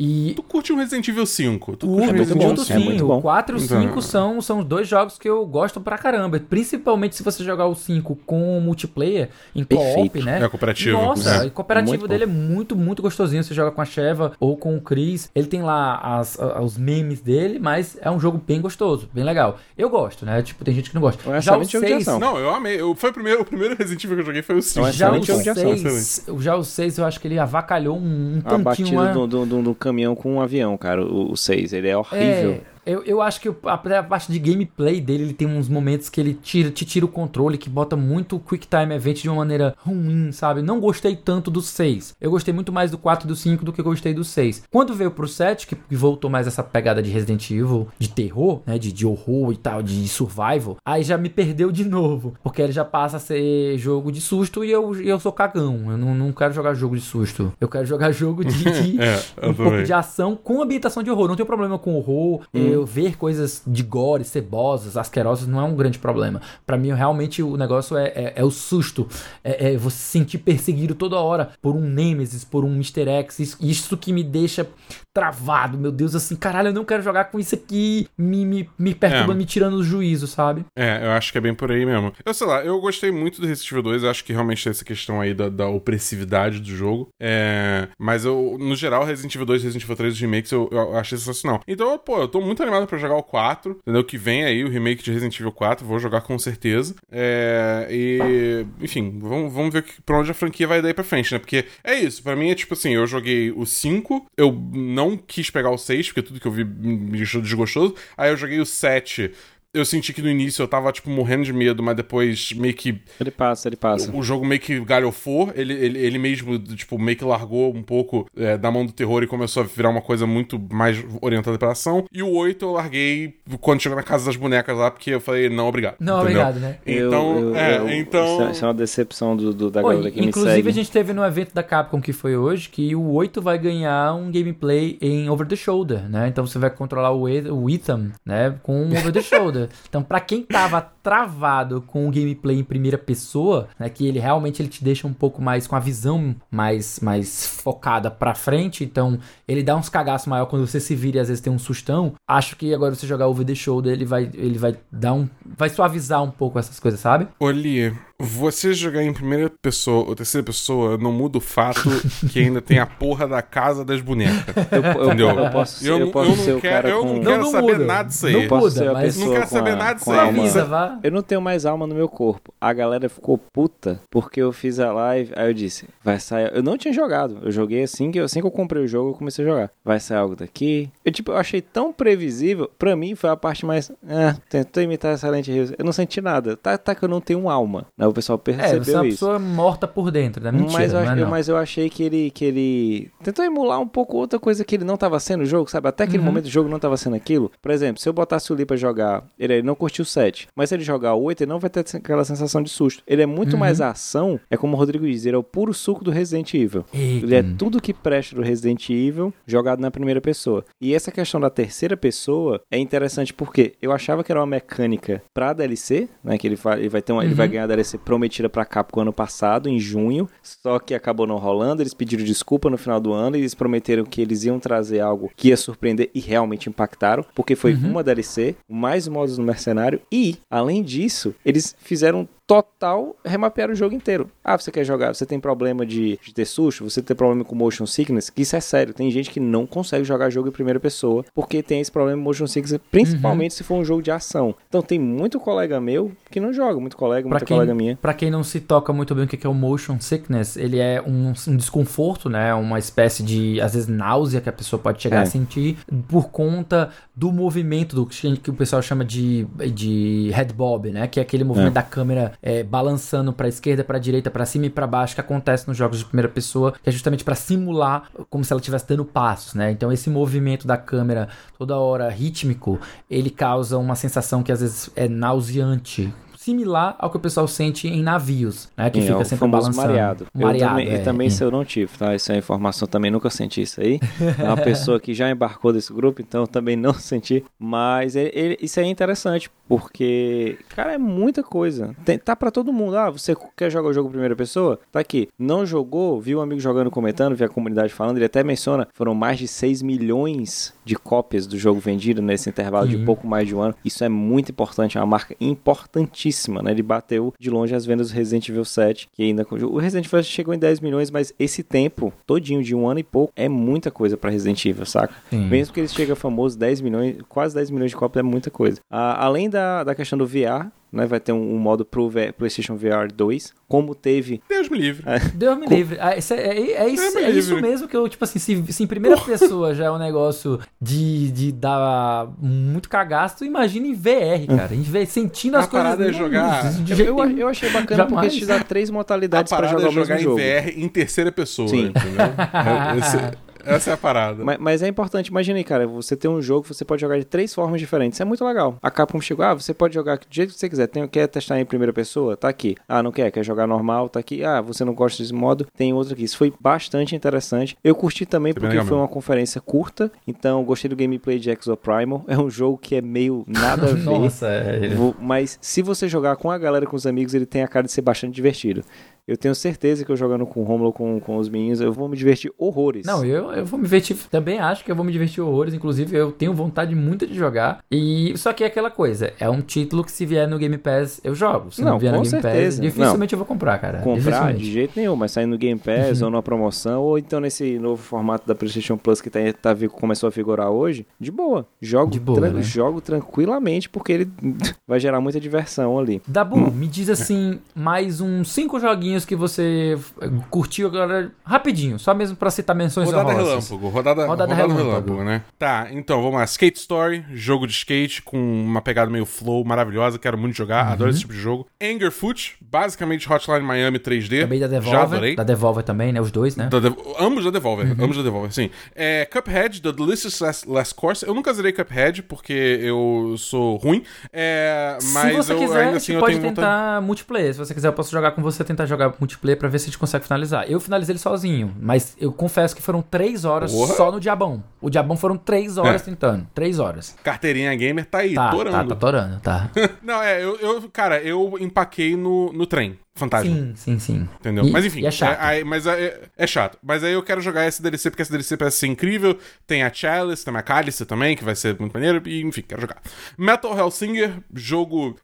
[0.05, 1.77] E Tu curte um Resident Evil 5?
[1.77, 2.85] Tu o curte um muito Resident bom, Evil Curto é 5?
[2.85, 3.17] muito sim, bom.
[3.17, 5.97] o 4 e o Então- 5 são, são os dois jogos que eu gosto pra
[5.97, 6.39] caramba.
[6.39, 10.43] Principalmente se você jogar o 5 com multiplayer, em co-op, né?
[10.43, 10.97] É cooperativo.
[10.97, 11.47] Nossa, é.
[11.47, 13.43] o cooperativo Muito dele é muito, muito gostosinho.
[13.43, 15.29] Você joga com a Sheva ou com o Chris.
[15.33, 19.23] Ele tem lá as- a- os memes dele, mas é um jogo bem gostoso, bem
[19.23, 19.57] legal.
[19.77, 20.41] Eu gosto, né?
[20.41, 21.21] Tipo, tem gente que não gosta.
[21.31, 22.19] É Já o excelente jogo de 6, ação.
[22.19, 22.79] Não, eu amei.
[22.81, 24.85] Eu, foi o primeiro, o primeiro Resident Evil que eu joguei foi o 5.
[24.85, 27.39] Não, já o excelente jogo de ação, 6, já o 6 eu acho que ele
[27.39, 28.63] avacalhou um, um A tantinho.
[28.63, 29.13] batida né?
[29.13, 31.71] do, do, do- do caminhão com um avião, cara, o, o 6.
[31.71, 32.61] Ele é horrível.
[32.85, 36.09] É, eu, eu acho que a, a parte de gameplay dele, ele tem uns momentos
[36.09, 39.37] que ele tira, te tira o controle, que bota muito Quick Time Event de uma
[39.37, 40.61] maneira ruim, sabe?
[40.61, 42.15] Não gostei tanto do 6.
[42.19, 44.63] Eu gostei muito mais do 4 e do 5 do que gostei do 6.
[44.71, 48.61] Quando veio pro 7, que que voltou mais essa pegada de Resident Evil, de terror,
[48.65, 48.77] né?
[48.77, 52.33] De, de horror e tal, de survival, aí já me perdeu de novo.
[52.43, 55.91] Porque ele já passa a ser jogo de susto e eu, eu sou cagão.
[55.91, 57.53] Eu não, não quero jogar jogo de susto.
[57.59, 61.27] Eu quero jogar jogo de, de É, um pouco de ação com ambientação de horror.
[61.27, 62.41] Não tenho problema com horror.
[62.73, 66.41] Eu ver coisas de gore, cebosas, asquerosas não é um grande problema.
[66.65, 69.07] Pra mim, realmente, o negócio é, é, é o susto.
[69.43, 73.07] É, é você se sentir perseguido toda hora por um Nemesis, por um Mr.
[73.07, 73.39] X.
[73.39, 74.67] Isso, isso que me deixa
[75.13, 75.77] travado.
[75.77, 78.07] Meu Deus, assim, caralho, eu não quero jogar com isso aqui.
[78.17, 79.35] Me, me, me perturba, É.
[79.35, 80.65] me tirando o juízo, sabe?
[80.75, 82.11] É, eu acho que é bem por aí mesmo.
[82.25, 84.71] Eu sei lá, eu gostei muito do Resident Evil 2, eu acho que realmente tem
[84.71, 87.09] essa questão aí da, da opressividade do jogo.
[87.21, 90.67] É, mas eu, no geral, Resident Evil 2 e Resident Evil 3, os remakes, eu,
[90.71, 91.61] eu achei sensacional.
[91.67, 94.03] Então, pô, eu tô muito animado pra jogar o 4, entendeu?
[94.03, 96.95] Que vem aí o remake de Resident Evil 4, vou jogar com certeza.
[97.11, 101.31] É, e, enfim, vamos, vamos ver que- pra onde a franquia vai daí pra frente,
[101.31, 101.39] né?
[101.39, 105.49] Porque é isso, pra mim é tipo assim, eu joguei o 5, eu não quis
[105.49, 107.95] pegar o 6, porque tudo que eu vi me deixou desgostoso.
[108.17, 109.31] Aí eu joguei o 7.
[109.75, 113.01] Eu senti que no início eu tava, tipo, morrendo de medo, mas depois meio que
[113.19, 114.15] Ele passa, ele passa.
[114.15, 118.27] o jogo meio que galhofou, ele, ele, ele mesmo, tipo, meio que largou um pouco
[118.37, 121.71] é, da mão do terror e começou a virar uma coisa muito mais orientada pra
[121.71, 122.05] ação.
[122.13, 125.49] E o 8 eu larguei quando chegou na casa das bonecas lá, porque eu falei,
[125.49, 125.95] não, obrigado.
[125.99, 126.41] Não, entendeu?
[126.43, 126.77] obrigado, né?
[126.85, 128.51] Então, Eu- eu- é, eu- então...
[128.51, 130.69] Isso é- é uma decepção do, do- da Oi, galera que me inclusive segue.
[130.69, 134.13] a gente teve no evento da Capcom que foi hoje que o 8 vai ganhar
[134.13, 136.27] um gameplay em over the shoulder, né?
[136.27, 139.62] Então você vai controlar o, o Ethan, né, com um over the shoulder.
[139.87, 144.61] Então pra quem tava travado com o gameplay em primeira pessoa, né, que ele realmente
[144.61, 149.19] ele te deixa um pouco mais com a visão mais mais focada pra frente, então
[149.47, 152.13] ele dá uns cagaços maior quando você se vira e às vezes tem um sustão.
[152.27, 155.27] Acho que agora você jogar over the shoulder, ele vai ele vai dar um
[155.57, 157.27] vai suavizar um pouco essas coisas, sabe?
[157.39, 161.81] Oli, você jogar em primeira pessoa ou terceira pessoa não muda o fato
[162.31, 164.55] que ainda tem a porra da casa das bonecas.
[164.71, 165.29] Eu, eu- Entendeu?
[165.29, 167.13] eu posso, Eu eu não- posso eu não ser o quero- cara eu com...
[167.15, 168.33] não quero saber nada disso aí.
[168.33, 170.17] Não Posso muda, ser a mas Não quero saber a- nada disso aí.
[170.19, 172.53] a alma- Eu não tenho mais alma no meu corpo.
[172.59, 175.31] A galera ficou puta porque eu fiz a live.
[175.35, 176.51] Aí eu disse, vai sair.
[176.53, 177.39] Eu não tinha jogado.
[177.41, 179.71] Eu joguei assim que, assim que eu comprei o jogo, eu comecei a jogar.
[179.83, 180.89] Vai sair algo daqui.
[181.05, 182.69] Eu, tipo, eu achei tão previsível.
[182.77, 183.91] Pra mim, foi a parte mais.
[184.07, 185.73] Ah, tentou imitar Silent Hill.
[185.77, 186.55] Eu não senti nada.
[186.57, 187.85] Tá, tá que eu não tenho alma.
[187.97, 188.05] Né?
[188.07, 189.17] O pessoal É, percebeu você é uma isso.
[189.17, 190.51] pessoa morta por dentro, né?
[190.51, 191.29] Mentira, mas, eu, não é eu- não.
[191.29, 194.83] mas eu achei que ele, que ele tentou emular um pouco outra coisa que ele
[194.83, 195.87] não tava sendo o jogo, sabe?
[195.87, 196.25] Até aquele Uhum.
[196.25, 197.51] momento o jogo não tava sendo aquilo.
[197.61, 200.47] Por exemplo, se eu botasse o Lee pra jogar, ele, ele não curtiu o 7,
[200.55, 203.01] mas se ele jogar o 8, ele não vai ter aquela sensação de susto.
[203.07, 203.59] Ele é muito Uhum.
[203.59, 206.85] mais ação, é como o Rodrigo diz, ele é o puro suco do Resident Evil.
[206.93, 207.25] Eita.
[207.25, 210.65] Ele é tudo que presta do Resident Evil jogado na primeira pessoa.
[210.81, 215.21] E essa questão da terceira pessoa é interessante porque eu achava que era uma mecânica
[215.33, 216.37] pra DLC, né?
[216.37, 217.37] Que ele, fa- ele vai ter uma, ele Uhum.
[217.37, 220.27] vai ganhar a DLC prometida pra Capcom ano passado, em junho.
[220.41, 221.81] Só que acabou não rolando.
[221.81, 223.35] Eles pediram desculpa no final do ano.
[223.35, 227.25] E eles prometeram que eles iam trazer algo que ia surpreender e realmente impactaram.
[227.35, 227.91] Porque foi Uhum.
[227.91, 229.99] uma DLC, mais modos no mercenário.
[230.11, 234.29] E, além disso, eles fizeram total remapear o jogo inteiro.
[234.43, 237.55] Ah, você quer jogar, você tem problema de, de ter susto, você tem problema com
[237.55, 238.93] motion sickness, que isso é sério.
[238.93, 242.23] Tem gente que não consegue jogar jogo em primeira pessoa porque tem esse problema de
[242.23, 244.53] motion sickness, principalmente se for um jogo de ação.
[244.67, 247.97] Então tem muito colega meu que não joga, muito colega, Pra muita quem, colega minha.
[248.01, 251.01] pra quem não se toca muito bem o que é o motion sickness, ele é
[251.01, 252.53] um, um desconforto, né?
[252.53, 255.21] Uma espécie de, às vezes, náusea que a pessoa pode chegar É.
[255.21, 255.77] a sentir
[256.07, 261.07] por conta do movimento do que que o pessoal chama de, de head bob, né?
[261.07, 261.75] Que é aquele movimento É.
[261.75, 265.67] da câmera é, balançando pra esquerda, pra direita, pra cima e pra baixo que acontece
[265.67, 269.05] nos jogos de primeira pessoa, que é justamente pra simular como se ela estivesse dando
[269.05, 269.71] passos, né?
[269.71, 271.27] Então esse movimento da câmera
[271.57, 272.79] toda hora rítmico,
[273.09, 276.13] ele causa uma sensação que às vezes é nauseante.
[276.37, 278.89] Similar ao que o pessoal sente em navios, né?
[278.89, 279.77] Que É, fica o sempre balançando.
[279.87, 280.27] mareado.
[280.33, 281.29] Mareado, eu também, é, e também é.
[281.29, 282.13] se eu não tive, tá?
[282.13, 283.97] Isso é informação, também nunca senti isso aí.
[284.37, 287.45] É uma pessoa que já embarcou desse grupo, então eu também não senti.
[287.57, 291.95] Mas ele- ele- isso é interessante, porque, cara, é muita coisa.
[292.05, 292.95] Tem, tá para todo mundo.
[292.95, 294.79] Ah, você quer jogar o jogo primeira pessoa?
[294.91, 295.27] Tá aqui.
[295.39, 299.15] Não jogou, viu um amigo jogando, comentando, viu a comunidade falando, ele até menciona, foram
[299.15, 303.55] mais de 6 milhões de cópias do jogo vendido nesse intervalo de pouco mais de
[303.55, 303.73] um ano.
[303.83, 306.69] Isso é muito importante, é uma marca importantíssima, né?
[306.69, 310.21] Ele bateu de longe as vendas do Resident Evil 7, que ainda o Resident Evil
[310.21, 313.89] chegou em 10 milhões, mas esse tempo todinho de um ano e pouco é muita
[313.89, 315.15] coisa para Resident Evil, saca?
[315.31, 315.47] Sim.
[315.47, 318.79] Mesmo que ele chegue famoso 10 milhões, quase 10 milhões de cópias é muita coisa.
[318.87, 322.31] Ah, além da, da questão do VR, né, vai ter um, um modo pro V-
[322.33, 325.03] PlayStation VR 2, como teve Deus me livre.
[325.33, 325.97] Deus me livre.
[325.99, 328.63] Ah, isso é, é- é isso, me é isso mesmo que eu, tipo assim, se,
[328.71, 333.93] se em primeira pessoa já é um negócio de, de dar muito cagasto, imagina em
[333.93, 334.75] VR, cara.
[334.75, 335.89] Em VR, sentindo as A coisas.
[335.89, 338.35] parada é jogar- de Eu, jeito eu, achei bacana porque Jamais.
[338.35, 340.37] te dá três modalidades para jogar é o mesmo jogar em jogo.
[340.37, 341.87] VR em terceira pessoa, Sim.
[341.87, 342.13] entendeu?
[342.53, 343.17] É- esse-
[343.63, 344.43] essa é a parada.
[344.43, 347.25] Mas, mas é importante, imagina aí, cara, você tem um jogo, você pode jogar de
[347.25, 348.17] três formas diferentes.
[348.17, 348.77] Isso é muito legal.
[348.81, 350.87] A Capcom chegou, ah, você pode jogar do jeito que você quiser.
[350.87, 352.35] Tem, quer testar em primeira pessoa?
[352.37, 352.75] Tá aqui.
[352.87, 353.31] Ah, não quer?
[353.31, 354.09] Quer jogar normal?
[354.09, 354.43] Tá aqui.
[354.43, 355.65] Ah, você não gosta desse modo?
[355.75, 356.23] Tem outro aqui.
[356.23, 357.77] Isso foi bastante interessante.
[357.83, 360.11] Eu curti também porque foi uma conferência curta.
[360.27, 362.23] Então, gostei do gameplay de Exoprimal.
[362.27, 364.03] É um jogo que é meio nada a ver.
[364.03, 364.81] Nossa, é.
[365.19, 367.91] Mas se você jogar com a galera, com os amigos, ele tem a cara de
[367.91, 368.83] ser bastante divertido.
[369.25, 372.09] Eu tenho certeza que eu jogando com o Romulo, com, com os meninos, eu vou
[372.09, 373.05] me divertir horrores.
[373.05, 374.17] Não, eu, eu vou me divertir.
[374.29, 375.73] Também acho que eu vou me divertir horrores.
[375.73, 377.79] Inclusive, eu tenho vontade muito de jogar.
[377.89, 381.21] E só que é aquela coisa: é um título que se vier no Game Pass,
[381.23, 381.71] eu jogo.
[381.71, 382.81] Se não, Não, vier no com Game Pass, certeza.
[382.81, 383.99] dificilmente eu vou comprar, cara.
[383.99, 387.79] comprar de jeito nenhum, mas sair no Game Pass ou numa promoção, ou então nesse
[387.79, 391.65] novo formato da PlayStation Plus que tá, tá, começou a figurar hoje, de boa.
[391.81, 392.61] Jogo, De boa, tran- né?
[392.61, 394.29] jogo tranquilamente, porque ele
[394.85, 396.21] vai gerar muita diversão ali.
[396.27, 396.71] Dabu, Hum.
[396.71, 402.35] me diz assim, mais uns cinco joguinhos que você eh, curtiu agora, rapidinho, só mesmo
[402.35, 403.69] pra citar menções Rodada honrosas.
[403.69, 404.89] relâmpago, rodada, Rodada rodada, relâmpago.
[405.11, 405.23] relâmpago.
[405.23, 405.41] né?
[405.59, 406.43] Tá, então vamos lá.
[406.45, 411.03] Skate Story, jogo de skate com uma pegada meio flow maravilhosa, quero muito jogar, adoro
[411.03, 411.09] Uhum.
[411.11, 411.67] esse tipo de jogo.
[411.81, 414.41] Angerfoot, basicamente Hotline Miami 3D.
[414.41, 415.35] Também da Já Devolver, adorei.
[415.35, 416.67] da Devolver também, né, os dois, né?
[416.69, 418.03] Da Dev- ambos da Devolver, Uhum.
[418.05, 418.69] ambos da Devolver, sim.
[418.95, 421.25] É, Cuphead, The Delicious Last, Last Course.
[421.25, 425.97] Eu nunca zerei Cuphead porque eu sou ruim, é, mas se você eu quiser, ainda
[425.97, 426.61] assim eu pode tenho tentar
[426.95, 427.05] vontade.
[427.05, 427.53] multiplayer.
[427.53, 429.87] Se você quiser, eu posso jogar com você, tentar jogar multiplayer pra ver se a
[429.87, 430.69] gente consegue finalizar.
[430.69, 433.93] Eu finalizei ele sozinho, mas eu confesso que foram três horas Porra.
[433.95, 434.63] só no Diabão.
[434.81, 436.05] O Diabão foram três horas É.
[436.05, 436.47] tentando.
[436.53, 437.15] Três horas.
[437.23, 438.77] Carteirinha gamer tá aí, Tá, torando.
[438.77, 439.69] tá, tá torando, tá.
[440.03, 442.97] Não, é, eu, eu- cara, eu empaquei no, no trem.
[443.15, 443.53] Fantasma.
[443.55, 444.29] sim, sim, sim.
[444.39, 444.65] Entendeu?
[444.65, 445.05] E- mas enfim.
[445.05, 445.37] é chato.
[445.39, 446.79] aí- mas é, é chato.
[446.81, 449.37] Mas aí eu quero jogar esse DLC porque esse DLC parece ser incrível.
[449.67, 452.21] Tem a Chalice, tem a Cálice também, que vai ser muito maneiro.
[452.27, 453.01] E enfim, quero jogar.
[453.37, 455.15] Metal Hellsinger, jogo.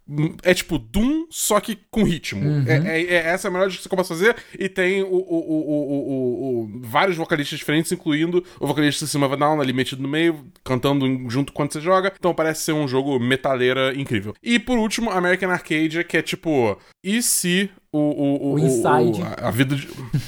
[0.44, 2.48] É tipo Doom, só que com ritmo.
[2.48, 2.66] Uhum.
[2.68, 4.36] É, é- é- essa é a melhor que eu posso fazer.
[4.58, 9.38] E tem o, o- o- o- vários vocalistas diferentes, incluindo o vocalista System of a
[9.38, 12.14] Down ali metido no meio, cantando junto quando você joga.
[12.18, 14.34] Então parece ser um jogo metaleira incrível.
[14.44, 16.78] E por último, American Arcadia, que é tipo.
[17.04, 19.22] E se o, o, O Inside.
[19.42, 19.88] a, a vida de.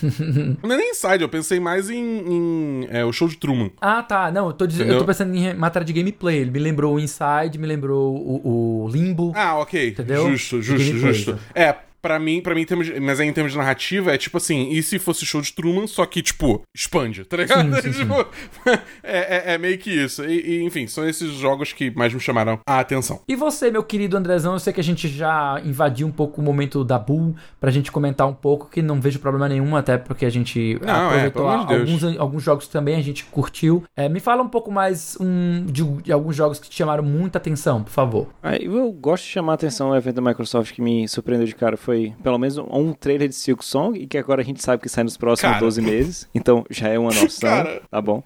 [0.64, 3.70] não é nem Inside, eu pensei mais em, em, é, o show de Truman.
[3.80, 4.32] Ah, tá.
[4.32, 6.38] Não, eu tô, dizendo, eu tô pensando em matéria de gameplay.
[6.40, 9.32] Ele me lembrou o Inside, me lembrou o, o Limbo.
[9.36, 9.90] Ah, ok.
[9.90, 10.30] Entendeu?
[10.32, 11.34] Justo, justo, justo.
[11.34, 11.40] né?
[11.54, 14.18] É, pra mim, pra mim, em termos de- mas aí em termos de narrativa, é
[14.18, 17.76] tipo assim, e se fosse show de Truman, só que, tipo, expande, tá ligado?
[17.76, 18.00] Sim, sim, sim.
[18.02, 18.22] Tipo,
[19.04, 20.24] é, é- é meio que isso.
[20.26, 23.22] E, e, enfim, são esses jogos que mais me chamaram a atenção.
[23.28, 26.44] E você, meu querido Andrezão, eu sei que a gente já invadiu um pouco o
[26.44, 30.26] momento da Bull pra gente comentar um pouco, que não vejo problema nenhum, até porque
[30.26, 32.04] a gente Não, é, aproveitou pelo amor de Deus.
[32.04, 33.84] alguns, alguns jogos também a gente curtiu.
[33.96, 37.38] É, me fala um pouco mais um, de, de alguns jogos que te chamaram muita
[37.38, 38.28] atenção, por favor.
[38.42, 41.56] Aí eu gosto de chamar a atenção o evento da Microsoft que me surpreendeu de
[41.56, 41.91] cara foi
[42.24, 45.04] pelo menos um trailer de Silk Song e que agora a gente sabe que sai
[45.04, 45.64] nos próximos Cara.
[45.64, 46.30] 12 meses.
[46.34, 47.50] Então já é uma noção.
[47.50, 47.82] Cara.
[47.90, 48.24] Tá bom.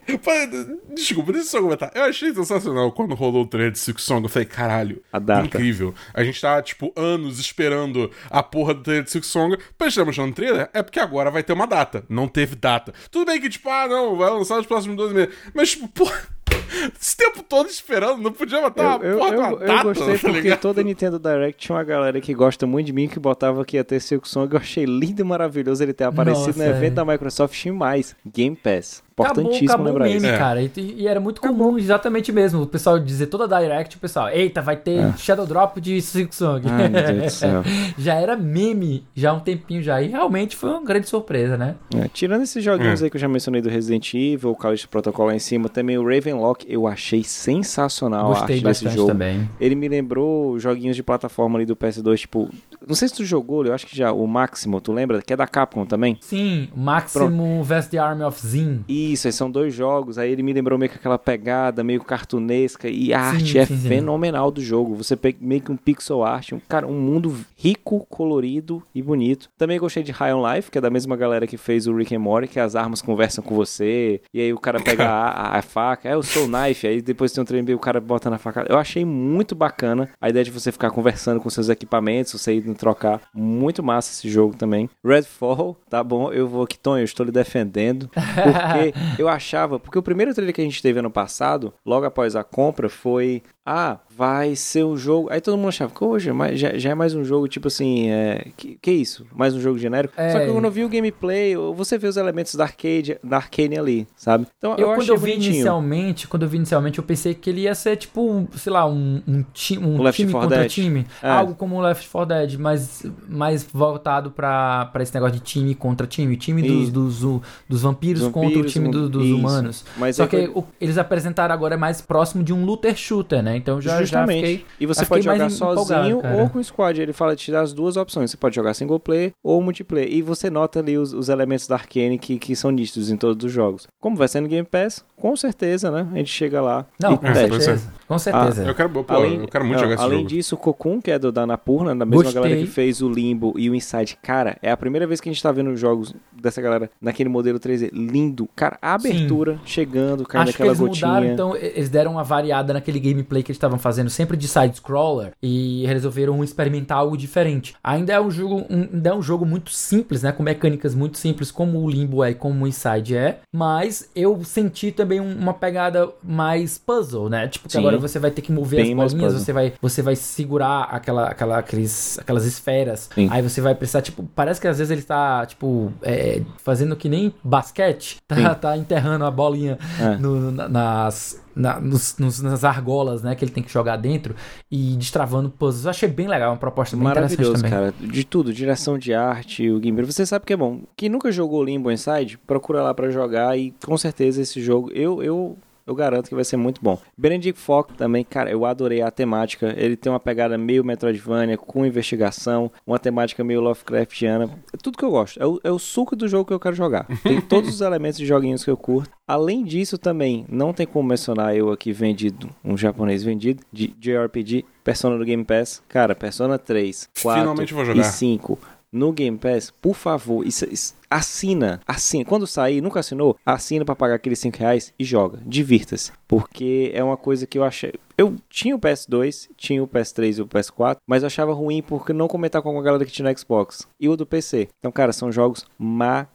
[0.93, 1.91] Desculpa, deixa eu só comentar.
[1.93, 4.23] Eu achei sensacional quando rolou o trailer de Silk Song.
[4.25, 5.45] Eu falei, caralho, A data.
[5.47, 5.93] incrível.
[6.13, 9.57] A gente tá, tipo, anos esperando a porra do trailer de Silk Song.
[9.77, 12.03] Pra gente estar mostrando o trailer, é porque agora vai ter uma data.
[12.09, 12.93] Não teve data.
[13.11, 15.33] Tudo bem que, tipo, ah, não, vai lançar nos próximos 12 meses.
[15.53, 16.34] Mas, tipo, porra.
[16.99, 20.13] Esse tempo todo esperando, não podia botar Eu, uma eu, porra eu, eu data, gostei
[20.13, 20.59] tá porque ligado?
[20.59, 23.83] toda Nintendo Direct tinha uma galera que gosta muito de mim que botava que ia
[23.83, 24.53] ter Silk Song.
[24.53, 26.95] Eu achei lindo e maravilhoso ele ter aparecido Nossa, no evento é.
[26.95, 28.15] da Microsoft e mais.
[28.25, 29.04] Game Pass.
[29.17, 30.25] Acabou, Importantíssimo acabou o lembrar meme, isso.
[30.25, 30.37] É.
[30.37, 30.61] cara.
[30.61, 32.61] E, e era muito comum, exatamente mesmo.
[32.63, 35.13] O pessoal dizer toda a Direct, o pessoal, eita, vai ter É.
[35.17, 36.61] Shadow Drop de Silk Song.
[36.69, 37.63] Ai, meu Deus do céu.
[37.97, 40.01] já era meme, já há um tempinho já.
[40.01, 41.75] E realmente foi uma grande surpresa, né?
[41.95, 43.05] É, tirando esses joguinhos É.
[43.05, 45.97] aí que eu já mencionei do Resident Evil, o Callisto Protocol lá em cima, também
[45.97, 49.07] o Ravenlock eu achei sensacional a Gostei arte desse jogo.
[49.11, 49.49] também.
[49.59, 52.49] Ele me lembrou joguinhos de plataforma ali do PS2, tipo,
[52.85, 55.21] Não sei se tu jogou, eu acho que já, o Máximo, tu lembra?
[55.21, 56.17] Que é da Capcom também?
[56.21, 58.83] Sim, Máximo vs The Army of Zin.
[59.13, 60.17] Isso, aí são dois jogos.
[60.17, 62.87] Aí ele me lembrou meio que aquela pegada meio cartunesca.
[62.89, 63.87] E a Sim, arte é sim, sim.
[63.87, 64.95] fenomenal do jogo.
[64.95, 69.49] Você pega meio que um pixel art, um, cara, um mundo rico, colorido e bonito.
[69.57, 72.15] Também gostei de High on Life, que é da mesma galera que fez o Rick
[72.15, 74.21] and Morty, que as armas conversam com você.
[74.33, 76.87] E aí o cara pega a, a- a faca, é, eu sou o knife.
[76.87, 78.65] Aí depois tem um trem o cara bota na faca.
[78.69, 82.61] Eu achei muito bacana a ideia de você ficar conversando com seus equipamentos, você ir
[82.75, 83.21] trocar.
[83.33, 84.89] Muito massa esse jogo também.
[85.03, 88.09] Redfall, tá bom, eu vou aqui, Tonho, eu estou lhe defendendo.
[88.15, 92.35] Porque eu achava, porque o primeiro trailer que a gente teve ano passado, logo após
[92.35, 93.43] a compra, foi.
[93.65, 95.27] Ah, vai ser um jogo.
[95.31, 98.47] Aí todo mundo achava, hoje já, já é mais um jogo, tipo assim, é.
[98.55, 99.25] Que, que isso?
[99.35, 100.13] Mais um jogo genérico?
[100.15, 100.29] É.
[100.29, 103.75] Só que quando eu vi o gameplay, você vê os elementos da arcade, da Arcane
[103.77, 104.45] ali, sabe?
[104.57, 105.53] Então eu, Eu, quando eu vi bonitinho.
[105.55, 109.21] inicialmente, quando eu vi inicialmente, eu pensei que ele ia ser tipo, sei lá, um,
[109.27, 110.71] um, ti, um Left time 4 contra Dead.
[110.71, 111.07] time.
[111.23, 111.29] É.
[111.31, 115.73] Algo como o Left 4 Dead, mas mais voltado pra, pra esse negócio de time
[115.73, 116.37] contra time.
[116.37, 119.35] Time dos, dos, dos, dos vampiros, contra o time do- dos isso.
[119.35, 119.85] humanos.
[119.97, 123.41] Mas Só é que o- eles apresentaram agora é mais próximo de um looter shooter,
[123.41, 123.54] né?
[123.57, 124.39] Então já, já Justamente.
[124.47, 124.65] fiquei.
[124.79, 126.35] e você já fiquei pode jogar sozinho cara.
[126.41, 127.01] ou com squad.
[127.01, 128.31] Ele fala te dá as duas opções.
[128.31, 130.11] Você pode jogar single player ou multiplayer.
[130.11, 133.45] E você nota ali os, os elementos da Arcane que, que são nítidos em todos
[133.45, 133.87] os jogos.
[133.99, 136.07] Como vai ser no Game Pass, com certeza, né?
[136.13, 137.91] A gente chega lá Não, e com É, certeza.
[138.07, 138.63] Com certeza.
[138.65, 140.29] Eu quero, pô, Além- eu quero muito não, jogar esse além jogo.
[140.29, 142.41] disso, o Cocoon, que é do da Anapurna, da mesma Gostei.
[142.41, 144.17] galera que fez o Limbo e o Inside.
[144.21, 147.59] Cara, é a primeira vez que a gente tá vendo jogos dessa galera naquele modelo
[147.59, 147.89] 3D.
[147.93, 148.47] Lindo.
[148.55, 151.07] Cara, a abertura chegando, caindo Acho que aquela eles gotinha.
[151.07, 155.31] mudaram, então eles deram uma variada naquele gameplay que eles estavam fazendo sempre de side-scroller
[155.41, 157.75] e resolveram experimentar algo diferente.
[157.83, 161.17] Ainda é um jogo, um, ainda é um jogo muito simples, né, com mecânicas muito
[161.17, 165.35] simples, como o Limbo é e como o Inside é, mas eu senti também um-
[165.37, 167.47] uma pegada mais puzzle, né?
[167.47, 167.79] Tipo, que Sim.
[167.79, 171.57] agora você vai ter que mover as bolinhas, você vai, você vai segurar aquela, aquela,
[171.59, 173.27] aqueles, aquelas esferas, Sim.
[173.31, 177.07] aí você vai precisar, tipo, parece que às vezes ele tá, tipo, é, fazendo que
[177.07, 180.17] nem basquete, tá, tá enterrando a bolinha É.
[180.17, 183.33] no- na- nas, na- nos- nos- nas argolas, né?
[183.35, 184.35] Que ele tem que jogar dentro
[184.69, 185.85] e destravando puzzles.
[185.85, 187.93] Eu achei bem legal, uma proposta bem interessante Maravilhoso, também.
[187.99, 188.11] cara.
[188.11, 190.05] De tudo, direção de arte, o gameplay.
[190.05, 190.81] Você sabe que é bom.
[190.97, 195.23] Quem nunca jogou Limbo Inside, procura lá pra jogar e com certeza esse jogo, eu,
[195.23, 196.99] eu, eu garanto que vai ser muito bom.
[197.17, 199.73] Benedict Fox também, cara, eu adorei a temática.
[199.77, 204.49] Ele tem uma pegada meio Metroidvania, com investigação, uma temática meio Lovecraftiana.
[204.73, 205.41] É tudo que eu gosto.
[205.41, 207.05] É o, é o suco do jogo que eu quero jogar.
[207.21, 209.11] Tem todos os elementos de joguinhos que eu curto.
[209.27, 214.63] Além disso também, não tem como mencionar eu aqui vendido, um japonês vendido, de JRPG,
[214.83, 215.81] Persona do Game Pass.
[215.89, 218.01] Cara, Persona 3, 4 Finalmente vou jogar.
[218.01, 218.59] e 5
[218.95, 222.25] no Game Pass, por favor, isso, isso- assina, assina.
[222.25, 225.39] Quando sair, nunca assinou, assina pra pagar aqueles 5 reais e joga.
[225.45, 226.11] Divirta-se.
[226.27, 227.93] Porque é uma coisa que eu achei.
[228.17, 232.13] Eu tinha o PS2, tinha o PS3 e o PS4, mas eu achava ruim porque
[232.13, 233.87] não comentar com a galera que tinha no Xbox.
[233.99, 234.69] E o do PC.
[234.79, 236.34] Então, cara, são jogos maravilhosos.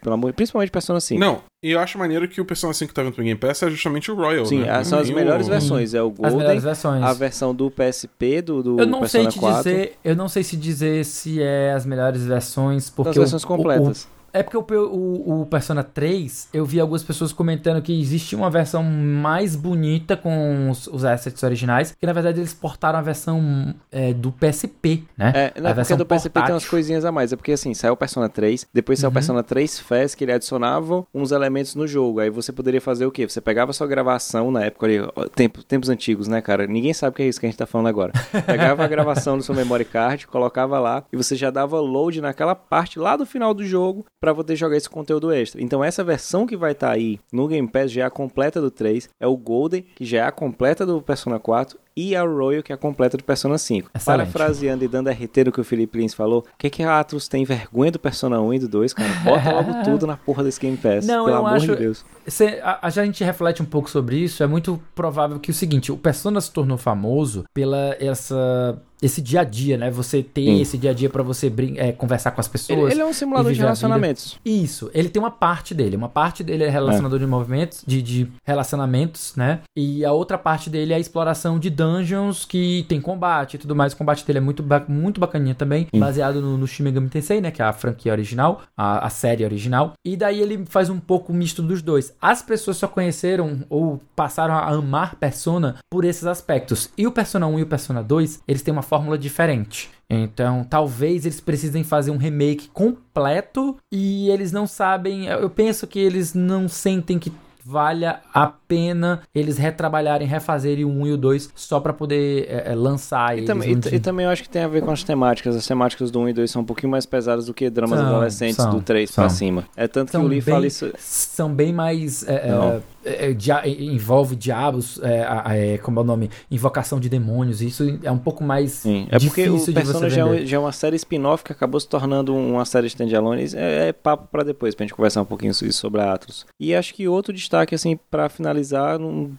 [0.00, 1.18] Pelo amor, principalmente Persona 5.
[1.20, 3.62] Não, e eu acho maneiro que o Persona 5 que tá vindo pro Game Pass
[3.62, 4.70] é justamente o Royal, Sim, né?
[4.70, 5.94] ah, são as melhores o- versões.
[5.94, 7.02] É o As Golden, melhores versões.
[7.02, 9.56] a versão do PSP, do, do eu não sei Persona te 4.
[9.70, 13.46] dizer, eu não sei se dizer se é as melhores versões, porque as versões o-
[13.46, 14.04] completas.
[14.04, 18.34] o- é porque o, o, o Persona 3, eu vi algumas pessoas comentando que existe
[18.36, 23.02] uma versão mais bonita com os, os assets originais, que na verdade eles portaram a
[23.02, 25.32] versão é, do PSP, né?
[25.34, 26.70] É, não, a porque versão do PSP tem umas portátil.
[26.70, 27.32] coisinhas a mais.
[27.32, 29.14] É porque assim, saiu o Persona 3, depois saiu o Uhum.
[29.14, 32.20] Persona 3 Fest, que ele adicionava uns elementos no jogo.
[32.20, 33.28] Aí você poderia fazer o quê?
[33.28, 34.98] Você pegava a sua gravação na época ali,
[35.34, 36.66] tempo- tempos antigos, né, cara?
[36.66, 38.12] Ninguém sabe o que é isso que a gente tá falando agora.
[38.46, 42.54] Pegava a gravação do seu memory card, colocava lá, e você já dava load naquela
[42.54, 45.62] parte lá do final do jogo pra poder jogar esse conteúdo extra.
[45.62, 48.70] Então essa versão que vai estar aí no Game Pass já é a completa do
[48.70, 52.62] 3, é o Golden, que já é a completa do Persona 4, e a Royal,
[52.62, 53.90] que é a completa do Persona 5.
[53.94, 54.04] Excelente.
[54.30, 57.28] Parafraseando e dando RT do que o Felipe Lins falou, o que que a Atlus
[57.28, 59.08] tem vergonha do Persona 1 e do 2, cara?
[59.24, 62.04] Bota logo tudo na porra desse Game Pass, Não, pelo eu amor acho- de Deus.
[62.26, 64.42] Cê- a, a gente reflete um pouco sobre isso.
[64.42, 69.40] É muito provável que o seguinte: o Persona se tornou famoso pela essa esse dia
[69.40, 69.90] a dia, né?
[69.90, 70.60] Você ter Sim.
[70.60, 72.92] esse dia a dia pra você brin- é, conversar com as Ele, pessoas.
[72.92, 74.38] ele é um simulador de relacionamentos.
[74.44, 75.96] Isso, ele tem uma parte dele.
[75.96, 79.60] Uma parte dele é relacionador de movimentos, de, de relacionamentos, né?
[79.76, 83.74] E a outra parte dele é a exploração de dungeons que tem combate e tudo
[83.74, 83.92] mais.
[83.92, 87.40] O combate dele é muito, ba- muito bacaninha também, baseado no, no Shin Megami Tensei,
[87.40, 87.50] né?
[87.50, 89.92] Que é a franquia original, a, a série original.
[90.04, 92.12] E daí ele faz um pouco misto dos dois.
[92.20, 96.90] As pessoas só conheceram ou passaram a amar Persona por esses aspectos.
[96.96, 99.88] E o Persona 1 e o Persona 2, eles têm uma fórmula diferente.
[100.10, 105.26] Então, talvez eles precisem fazer um remake completo e eles não sabem.
[105.26, 107.32] Eu penso que eles não sentem que
[107.64, 112.72] valha a pena eles retrabalharem, refazerem o 1 e o 2 só para poder é,
[112.72, 115.02] é, lançar E também, e, e também eu acho que tem a ver com as
[115.02, 115.56] temáticas.
[115.56, 118.08] As temáticas do 1 e 2 são um pouquinho mais pesadas do que dramas São,
[118.08, 119.24] adolescentes são, do 3 são.
[119.24, 119.64] pra cima.
[119.76, 120.90] É tanto São que o Lee bem- fala isso.
[120.98, 122.26] são bem mais.
[122.28, 122.82] é, é, Não.
[123.04, 126.30] é, dia- envolve diabos, é, é, como é o nome?
[126.50, 127.60] Invocação de demônios.
[127.62, 128.72] Isso é um pouco mais.
[128.72, 131.88] Sim, é porque o Persona já é, já é uma série spin-off que acabou se
[131.88, 133.44] tornando uma série standalone.
[133.54, 136.44] É, é papo pra depois, pra gente conversar um pouquinho so- sobre a Atlas.
[136.58, 138.98] E acho que outro destaque, assim, pra finalizar,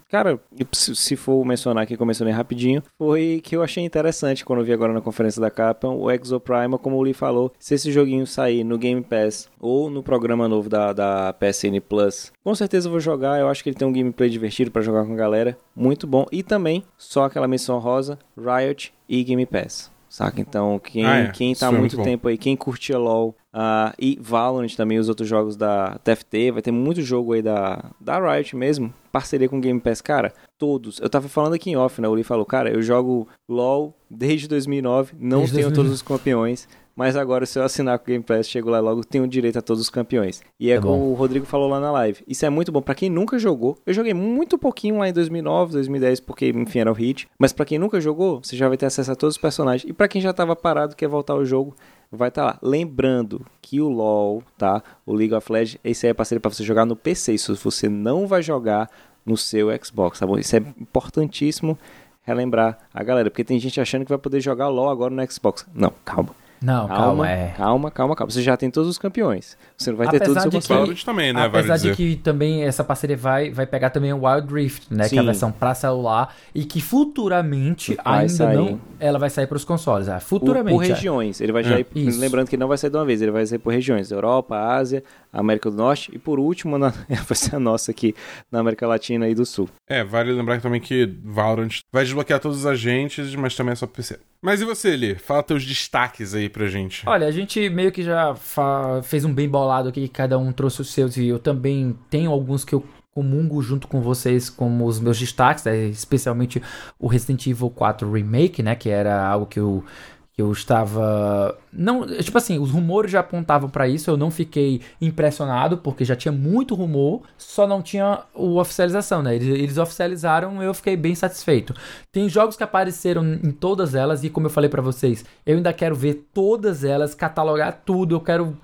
[0.10, 0.40] cara,
[0.72, 4.66] se, for mencionar aqui, que eu mencionei rapidinho, foi que eu achei interessante quando eu
[4.66, 8.26] vi agora na conferência da Capcom, o Exoprimal, como o Lee falou, se esse joguinho
[8.28, 12.92] sair no Game Pass ou no programa novo da, da PSN Plus, com certeza eu
[12.92, 13.40] vou jogar.
[13.40, 16.26] Eu acho que ele tem um gameplay divertido pra jogar com a galera, muito bom.
[16.32, 19.92] E também, só aquela missão rosa, Riot e Game Pass.
[20.10, 20.42] Saca?
[20.42, 21.28] Então, quem, Ah, é.
[21.32, 22.04] quem tá Isso há é muito muito bom.
[22.04, 26.62] tempo aí, quem curtia LoL ah, e Valorant também, os outros jogos da TFT, vai
[26.62, 30.02] ter muito jogo aí da, da Riot mesmo, parceria com Game Pass.
[30.02, 31.00] Cara, todos.
[31.00, 32.08] Eu tava falando aqui em off, né?
[32.08, 35.76] O Lee falou, cara, eu jogo LoL desde 2009, não Desde tenho 2009.
[35.76, 36.68] todos os campeões.
[36.94, 39.62] Mas agora, se eu assinar com o Game Pass, chego lá logo, tenho direito a
[39.62, 40.42] todos os campeões.
[40.60, 41.12] E é É como bom.
[41.12, 42.22] o Rodrigo falou lá na live.
[42.28, 43.78] Isso é muito bom pra quem nunca jogou.
[43.86, 47.28] Eu joguei muito pouquinho lá em 2009, 2010, porque, enfim, era o hit.
[47.40, 49.90] Mas pra quem nunca jogou, você já vai ter acesso a todos os personagens.
[49.90, 51.74] E pra quem já tava parado, quer voltar ao jogo,
[52.12, 52.60] vai estar lá.
[52.62, 54.84] Lembrando que o LoL, tá?
[55.06, 57.34] O League of Legends, esse aí é parceiro pra você jogar no PC.
[57.34, 58.90] Isso você não vai jogar
[59.26, 60.38] no seu Xbox, tá bom?
[60.38, 61.78] Isso é importantíssimo
[62.24, 65.66] relembrar a galera, porque tem gente achando que vai poder jogar LoL agora no Xbox.
[65.74, 66.41] Não, calma.
[66.64, 67.54] Não, calma, é.
[67.58, 68.30] Calma, calma, calma.
[68.32, 69.58] Você já tem todos os campeões.
[69.76, 71.42] Você não vai ter Apesar todos os de seus que- também, né?
[71.48, 71.96] Vale Apesar de dizer.
[71.96, 75.10] que também essa parceria vai, vai pegar também o Wild Rift, né?
[75.10, 75.26] Que é a Sim.
[75.26, 78.56] versão pra celular e que futuramente Vai ainda sair.
[78.58, 78.80] não.
[79.00, 80.08] Ela vai sair para os consoles.
[80.08, 80.76] Ah, Por, futuramente.
[80.78, 80.88] por é.
[80.90, 81.42] regiões.
[81.42, 81.66] Ele vai É.
[81.66, 81.88] já ir,
[82.20, 84.12] lembrando que não vai sair de uma vez, ele vai sair por regiões.
[84.12, 85.04] Europa, Ásia,
[85.40, 86.90] América do Norte e por último na,
[87.28, 88.14] vai ser a nossa aqui
[88.52, 89.70] na América Latina e do Sul.
[89.88, 93.88] É, vale lembrar também que Valorant vai desbloquear todos os agentes, mas também é só
[93.88, 94.20] PC.
[94.42, 95.16] Mas e você, Eli?
[95.16, 97.08] Fala teus destaques aí pra gente.
[97.08, 100.82] Olha, a gente meio que já fa- fez um bem bolado aqui, cada um trouxe
[100.82, 104.98] os seus e eu também tenho alguns que eu comungo junto com vocês como os
[104.98, 105.86] meus destaques, né?
[105.88, 106.62] especialmente
[106.98, 112.06] o Resident Evil 4 Remake, né, que era algo que eu que eu estava não,
[112.06, 116.32] tipo assim, os rumores já apontavam pra isso, eu não fiquei impressionado porque já tinha
[116.32, 119.36] muito rumor, só não tinha o oficialização, né?
[119.36, 121.74] Eles, eles oficializaram, eu fiquei bem satisfeito.
[122.12, 125.72] Tem jogos que apareceram em todas elas e como eu falei pra vocês, eu ainda
[125.72, 128.58] quero ver todas elas, catalogar tudo, eu quero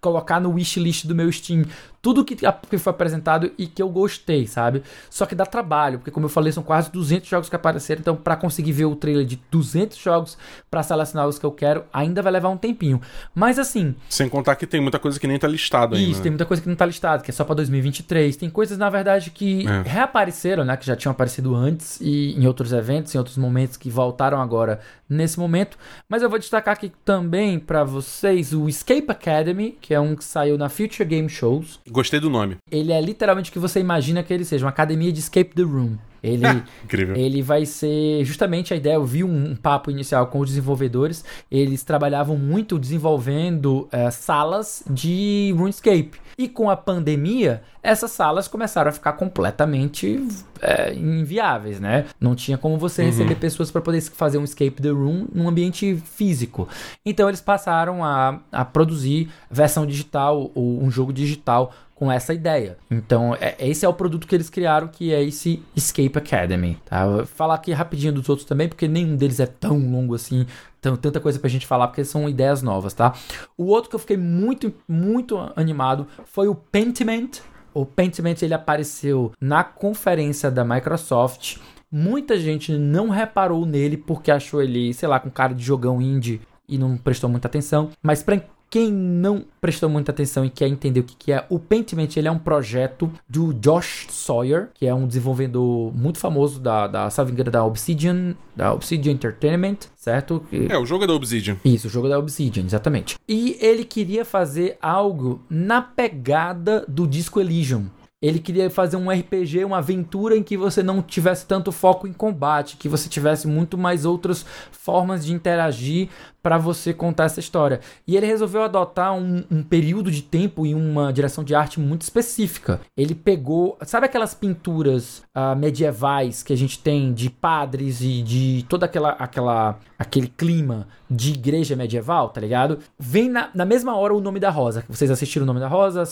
[0.00, 1.64] colocar no wishlist do meu Steam
[2.06, 4.84] tudo que, que foi apresentado e que eu gostei, sabe?
[5.10, 8.14] Só que dá trabalho, porque como eu falei, são quase 200 jogos que apareceram, então
[8.14, 10.38] pra conseguir ver o trailer de 200 jogos
[10.70, 13.00] pra selecionar os que eu quero, ainda vai levar um tempinho.
[13.34, 16.08] Mas assim, Sem contar que tem muita coisa que nem tá listado ainda.
[16.08, 16.22] isso, né?
[16.22, 18.36] tem muita coisa que não tá listada, que é só pra 2023.
[18.36, 19.82] Tem coisas, na verdade, que É.
[19.84, 20.76] reapareceram, né?
[20.76, 24.78] Que já tinham aparecido antes e em outros eventos, em outros momentos, que voltaram agora
[25.08, 25.76] nesse momento.
[26.08, 30.24] Mas eu vou destacar aqui também pra vocês o Escape Academy, que é um que
[30.24, 31.80] saiu na Future Game Shows.
[31.96, 32.58] Gostei do nome.
[32.70, 35.62] Ele é literalmente o que você imagina que ele seja, uma academia de Escape the
[35.62, 35.96] Room.
[36.22, 36.42] Ele,
[36.84, 37.16] Incrível.
[37.16, 38.96] ele vai ser justamente a ideia.
[38.96, 41.24] Eu vi um, um papo inicial com os desenvolvedores.
[41.50, 46.10] Eles trabalhavam muito desenvolvendo eh, salas de RuneScape.
[46.38, 50.22] E com a pandemia, essas salas começaram a ficar completamente
[50.60, 52.04] eh, inviáveis, né?
[52.20, 55.96] Não tinha como você receber pessoas para poder fazer um escape the room num ambiente
[55.96, 56.68] físico.
[57.04, 62.76] Então eles passaram a, a produzir versão digital ou um jogo digital com essa ideia.
[62.90, 66.76] Então, é- esse é o produto que eles criaram, que é esse Escape Academy.
[66.84, 67.06] Tá?
[67.06, 70.44] Vou falar aqui rapidinho dos outros também, porque nenhum deles é tão longo assim,
[70.78, 73.14] tão, tanta coisa pra gente falar, porque são ideias novas, tá?
[73.56, 77.40] O outro que eu fiquei muito, muito animado foi o Pentiment.
[77.72, 81.56] O Pentiment, ele apareceu na conferência da Microsoft.
[81.90, 86.40] Muita gente não reparou nele porque achou ele, sei lá, com cara de jogão indie
[86.68, 87.90] e não prestou muita atenção.
[88.02, 88.22] Mas
[88.68, 92.28] quem não prestou muita atenção e quer entender o que, que é, o Pentiment ele
[92.28, 97.30] é um projeto do Josh Sawyer, que é um desenvolvedor muito famoso da, da salvo
[97.32, 100.44] engano, da Obsidian, da Obsidian Entertainment, certo?
[100.50, 101.56] Que- É, o jogo é da Obsidian.
[101.64, 103.16] isso, o jogo da Obsidian, exatamente.
[103.28, 107.86] E ele queria fazer algo na pegada do Disco Elysium.
[108.22, 112.14] Ele queria fazer um RPG, uma aventura em que você não tivesse tanto foco em
[112.14, 116.08] combate, que você tivesse muito mais outras formas de interagir
[116.46, 117.80] para você contar essa história.
[118.06, 122.02] E ele resolveu adotar um, um, período de tempo e uma direção de arte muito
[122.02, 122.80] específica.
[122.96, 128.64] Ele pegou, sabe aquelas pinturas uh, medievais que a gente tem de padres e de
[128.68, 132.78] toda aquela, aquela aquele clima de igreja medieval, tá ligado?
[132.98, 134.84] Vem na, na mesma hora o Nome da Rosa.
[134.88, 136.04] Vocês assistiram o Nome da Rosa?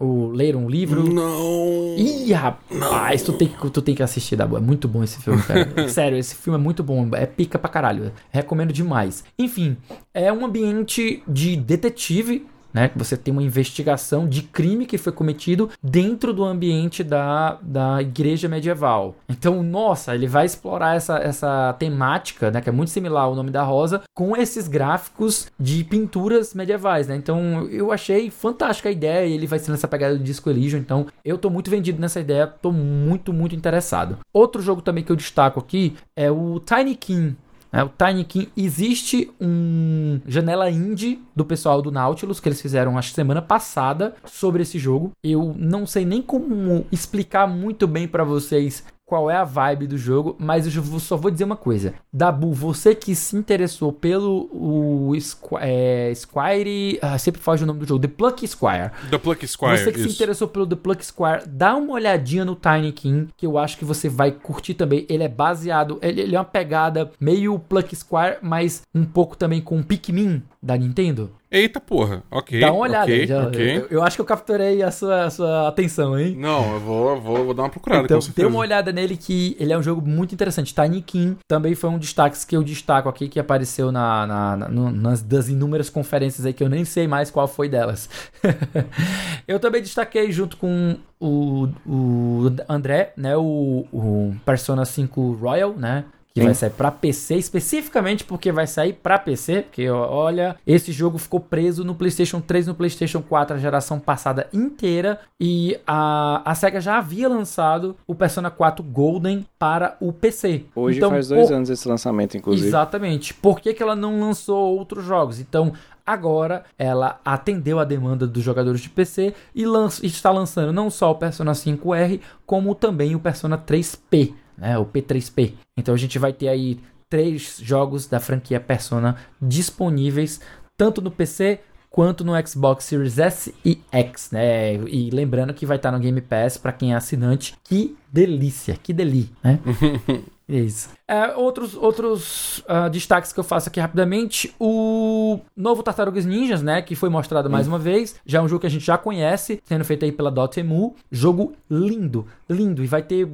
[0.00, 1.12] Ou leram um livro?
[1.12, 1.96] Não.
[1.96, 4.56] Ih, rapaz, tu tem, que, tu tem que assistir, Dabu.
[4.56, 5.66] É muito bom esse filme, cara.
[5.88, 7.08] Sério, esse filme é muito bom.
[7.12, 8.12] É pica pra caralho.
[8.30, 9.24] Recomendo demais.
[9.38, 9.76] Enfim,
[10.12, 12.90] é um ambiente de detetive né?
[12.96, 18.48] Você tem uma investigação de crime que foi cometido dentro do ambiente da, da igreja
[18.48, 19.16] medieval.
[19.28, 22.60] Então, nossa, ele vai explorar essa, essa temática, né?
[22.60, 27.16] Que é muito similar ao nome da Rosa, com esses gráficos de pinturas medievais, né?
[27.16, 30.80] Então, eu achei fantástica a ideia ele vai ser nessa pegada do Disco Elysium.
[30.80, 34.18] Então, eu tô muito vendido nessa ideia, tô muito, muito interessado.
[34.32, 37.36] Outro jogo também que eu destaco aqui é o Tiny King.
[37.72, 43.12] É, o Tinykin existe um janela indie do pessoal do Nautilus que eles fizeram acho
[43.12, 45.12] semana passada sobre esse jogo.
[45.22, 49.96] Eu não sei nem como explicar muito bem para vocês qual é a vibe do
[49.96, 51.94] jogo, mas eu só vou dizer uma coisa.
[52.12, 55.12] Dabu, você que se interessou pelo o
[55.60, 58.90] é, Squire, ah, sempre foge o nome do jogo, The Pluck Squire.
[59.10, 60.10] The Pluck Squire, Você que isso.
[60.10, 63.78] se interessou pelo The Pluck Squire, dá uma olhadinha no Tiny King, que eu acho
[63.78, 65.06] que você vai curtir também.
[65.08, 69.62] Ele é baseado, ele, ele é uma pegada meio Pluck Squire, mas um pouco também
[69.62, 71.30] com Pikmin da Nintendo.
[71.50, 72.60] Eita porra, ok.
[72.60, 73.04] Dá uma olhada.
[73.04, 73.78] okay, já, okay.
[73.78, 76.36] Eu, eu, acho que eu capturei a sua, a sua atenção, hein?
[76.36, 78.04] Não, eu vou, vou, vou dar uma procurada.
[78.04, 80.74] Então, dê uma olhada nele que ele é um jogo muito interessante.
[80.74, 84.68] Tiny King também foi um destaque que eu destaco aqui, que apareceu na, na, na
[84.68, 88.10] nas das inúmeras conferências aí que eu nem sei mais qual foi delas.
[89.48, 93.36] eu também destaquei junto com o, o André, né?
[93.38, 96.04] O, o Persona 5 Royal, né?
[96.34, 101.18] Que vai sair para PC, especificamente porque vai sair para PC, porque olha, esse jogo
[101.18, 106.54] ficou preso no PlayStation 3 no PlayStation 4 a geração passada inteira e a, a
[106.54, 110.64] Sega já havia lançado o Persona 4 Golden para o PC.
[110.74, 111.54] Hoje então, faz dois por...
[111.54, 112.68] anos esse lançamento, inclusive.
[112.68, 113.34] Exatamente.
[113.34, 115.40] Por que, que ela não lançou outros jogos?
[115.40, 115.72] Então,
[116.06, 121.10] agora ela atendeu a demanda dos jogadores de PC e lança, está lançando não só
[121.10, 125.54] o Persona 5R, como também o Persona 3P né, o P3P.
[125.76, 130.40] Então a gente vai ter aí três jogos da franquia Persona disponíveis
[130.76, 134.74] tanto no PC quanto no Xbox Series S e X, né?
[134.74, 137.54] E lembrando que vai estar no Game Pass para quem é assinante.
[137.64, 139.58] Que delícia, que delícia, né?
[140.48, 140.88] Isso.
[141.06, 144.54] É, outros outros uh, destaques que eu faço aqui rapidamente.
[144.58, 146.80] O novo Tartarugas Ninjas, né?
[146.82, 148.16] Que foi mostrado mais uma vez.
[148.26, 150.94] Já é um jogo que a gente já conhece, sendo feito aí pela Dotemu.
[151.10, 152.82] Jogo lindo, lindo.
[152.82, 153.28] E vai ter,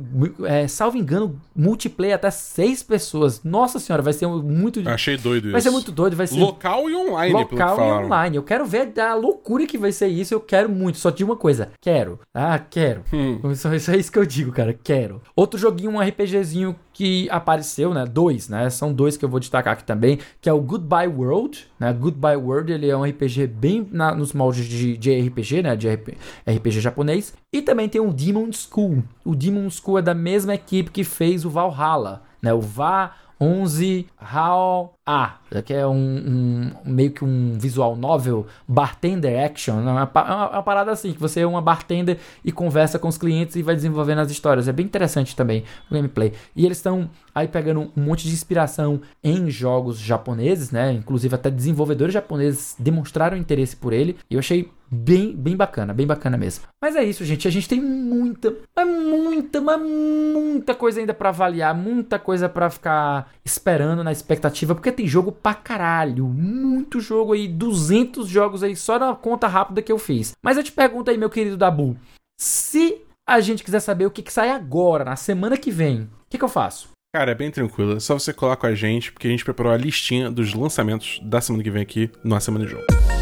[0.44, 3.42] é, salvo engano, multiplayer até seis pessoas.
[3.42, 4.82] Nossa senhora, vai ser muito.
[4.88, 5.68] Achei doido Vai isso.
[5.68, 6.16] ser muito doido.
[6.16, 7.32] Vai ser local e online.
[7.32, 8.36] Local e online.
[8.36, 10.34] Eu quero ver a loucura que vai ser isso.
[10.34, 10.98] Eu quero muito.
[10.98, 12.18] Só digo uma coisa: quero.
[12.32, 13.02] Ah, quero.
[13.12, 13.40] Hum.
[13.50, 14.72] Isso, isso é isso que eu digo, cara.
[14.72, 15.22] Quero.
[15.34, 18.06] Outro joguinho, um RPGzinho que apareceu, né?
[18.06, 18.70] Dois, né?
[18.70, 21.92] São dois que eu vou destacar aqui também, que é o Goodbye World, né?
[21.92, 25.76] Goodbye World, ele é um RPG bem na, nos moldes de, de RPG, né?
[25.76, 27.34] De RPG japonês.
[27.52, 29.02] E também tem o Demon School.
[29.24, 32.54] O Demon School é da mesma equipe que fez o Valhalla, né?
[32.54, 39.44] O Va 11 How A, que é um, um, meio que um visual novel, bartender
[39.44, 39.90] action, né?
[39.90, 43.18] é uma, uma, uma, parada assim, que você é uma bartender e conversa com os
[43.18, 44.68] clientes e vai desenvolvendo as histórias.
[44.68, 46.32] É bem interessante também o gameplay.
[46.54, 50.92] E eles estão aí pegando um monte de inspiração em jogos japoneses, né?
[50.92, 54.16] Inclusive até desenvolvedores japoneses demonstraram interesse por ele.
[54.30, 56.64] E eu achei bem, bem bacana, bem bacana mesmo.
[56.80, 57.48] Mas é isso, gente.
[57.48, 62.70] A gente tem muita, mas muita, mas muita coisa ainda para avaliar, muita coisa para
[62.70, 68.76] ficar esperando na expectativa, porque tem jogo pra caralho, muito jogo aí, 200 jogos aí
[68.76, 70.32] só na conta rápida que eu fiz.
[70.42, 71.96] Mas eu te pergunto aí, meu querido Dabu,
[72.40, 76.08] se a gente quiser saber o que, que sai agora, na semana que vem, o
[76.30, 76.88] que, que eu faço?
[77.14, 77.96] Cara, é bem tranquilo.
[77.96, 81.20] É só você colar com a gente, porque a gente preparou a listinha dos lançamentos
[81.22, 83.13] da semana que vem aqui no A Semana de Jogo.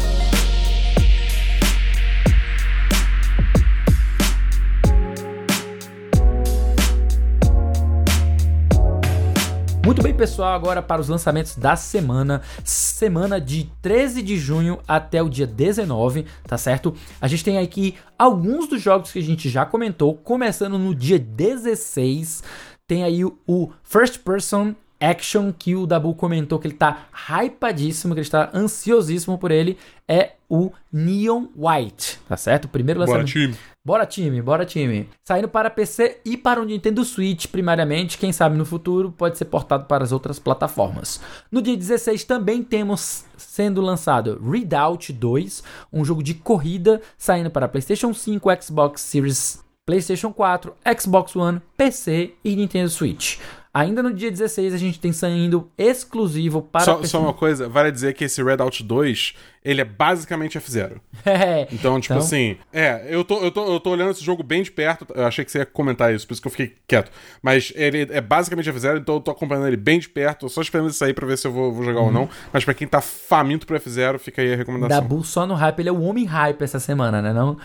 [9.93, 15.21] Muito bem, pessoal, agora para os lançamentos da semana, semana de 13 de junho até
[15.21, 16.95] o dia 19, tá certo?
[17.21, 21.19] A gente tem aqui alguns dos jogos que a gente já comentou, começando no dia
[21.19, 22.43] 16,
[22.87, 27.05] tem aí o First Person Action que o Dabu comentou que ele tá
[27.43, 29.77] hypadíssimo, que ele está ansiosíssimo por ele,
[30.07, 32.65] é o Neon White, tá certo?
[32.65, 33.31] O primeiro Bora, lançamento.
[33.31, 33.55] time.
[33.83, 35.09] Bora time, bora time.
[35.23, 39.45] Saindo para PC e para o Nintendo Switch, primariamente, quem sabe no futuro pode ser
[39.45, 41.19] portado para as outras plataformas.
[41.51, 47.67] No dia 16 também temos sendo lançado Redoubt 2, um jogo de corrida saindo para
[47.67, 53.39] PlayStation 5, Xbox Series, PlayStation 4, Xbox One, PC e Nintendo Switch.
[53.73, 57.91] Ainda no dia 16 a gente tem saindo exclusivo para Só, só uma coisa, vale
[57.91, 59.33] dizer que esse Redout 2,
[59.63, 60.93] ele é basicamente F0.
[61.25, 62.17] É, Então, tipo Então?
[62.17, 65.25] assim, é, eu tô, eu, tô, eu tô olhando esse jogo bem de perto, eu
[65.25, 67.09] achei que você ia comentar isso, por isso que eu fiquei quieto.
[67.41, 70.87] Mas ele é basicamente F0, então eu tô acompanhando ele bem de perto, só esperando
[70.87, 72.27] ele sair pra ver se eu vou, vou jogar ou não.
[72.51, 75.01] Mas pra quem tá faminto pro F0, fica aí a recomendação.
[75.01, 77.57] Dabu só no hype, ele é o homem hype essa semana, né não?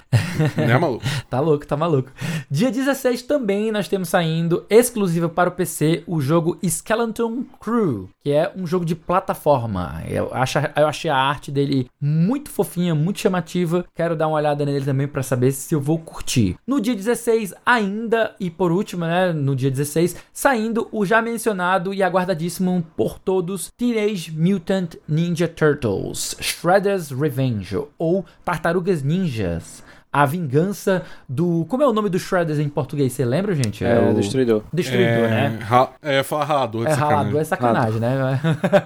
[0.57, 1.05] Né, maluco?
[1.29, 2.11] Tá louco, tá maluco.
[2.51, 8.31] Dia 16 também nós temos saindo exclusivo para o PC o jogo Skeleton Crew, que
[8.31, 10.03] é um jogo de plataforma.
[10.09, 13.85] Eu, acho, eu achei a arte dele muito fofinha, muito chamativa.
[13.95, 16.57] Quero dar uma olhada nele também para saber se eu vou curtir.
[16.67, 21.93] No dia 16 ainda e por último, né, no dia 16, saindo o já mencionado
[21.93, 29.83] e aguardadíssimo por todos Teenage Mutant Ninja Turtles Shredder's Revenge ou Tartarugas Ninjas.
[30.11, 31.67] A vingança do.
[31.69, 33.13] Como é o nome do Shredders em português?
[33.13, 33.85] Você lembra, gente?
[33.85, 34.63] É, o Destruidor.
[34.73, 35.59] Destruidor, é, né?
[35.61, 37.17] Ra é, falar ralador de É sacanagem.
[37.17, 38.41] ralador, é sacanagem, né?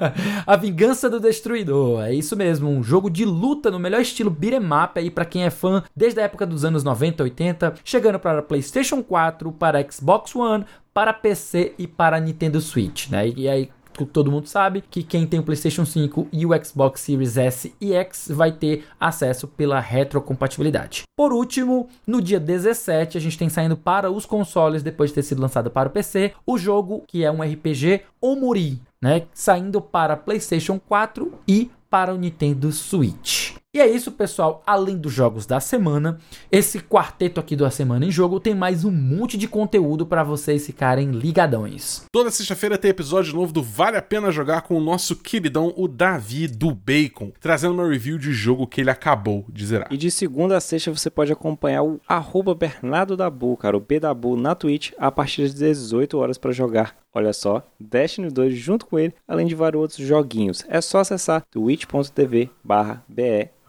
[0.46, 2.02] a Vingança do Destruidor.
[2.02, 5.44] É isso mesmo, um jogo de luta no melhor estilo beat'em up aí pra quem
[5.44, 10.34] é fã desde a época dos anos 90, 80, chegando para PlayStation 4, para Xbox
[10.34, 13.28] One, para PC e para Nintendo Switch, né?
[13.28, 13.70] E aí
[14.12, 17.92] todo mundo sabe que quem tem o PlayStation 5 e o Xbox Series S e
[17.92, 21.02] X vai ter acesso pela retrocompatibilidade.
[21.16, 25.22] Por último, no dia 17, a gente tem saindo para os consoles, depois de ter
[25.22, 29.22] sido lançado para o PC, o jogo que é um RPG Omori, né?
[29.32, 33.61] Saindo para PlayStation 4 e para o Nintendo Switch.
[33.74, 34.62] E é isso, pessoal.
[34.66, 36.18] Além dos jogos da semana,
[36.50, 40.22] esse quarteto aqui do A Semana em Jogo tem mais um monte de conteúdo para
[40.22, 42.04] vocês ficarem ligadões.
[42.12, 45.88] Toda sexta-feira tem episódio novo do Vale a Pena Jogar com o nosso queridão, o
[45.88, 49.88] Davi do Bacon, trazendo uma review de jogo que ele acabou de zerar.
[49.90, 54.36] E de segunda a sexta você pode acompanhar o arroba Bernardo Dabu, cara, o Bdabu
[54.36, 56.94] na Twitch, a partir das 18 horas para jogar.
[57.14, 60.64] Olha só, Destiny 2 junto com ele, além de vários outros joguinhos.
[60.68, 63.02] É só acessar twitch.tv barra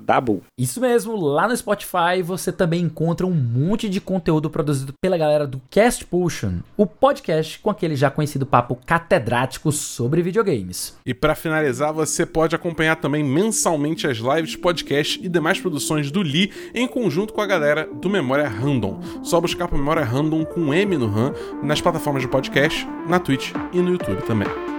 [0.03, 0.41] Dabu.
[0.57, 5.47] Isso mesmo, lá no Spotify você também encontra um monte de conteúdo produzido pela galera
[5.47, 10.95] do Cast Pushing, o podcast com aquele já conhecido papo catedrático sobre videogames.
[11.05, 16.21] E para finalizar, você pode acompanhar também mensalmente as lives, podcast e demais produções do
[16.21, 18.99] Lee em conjunto com a galera do Memória Random.
[19.23, 23.51] Só buscar por Memória Random com M no RAM nas plataformas de podcast, na Twitch
[23.71, 24.72] e no YouTube também.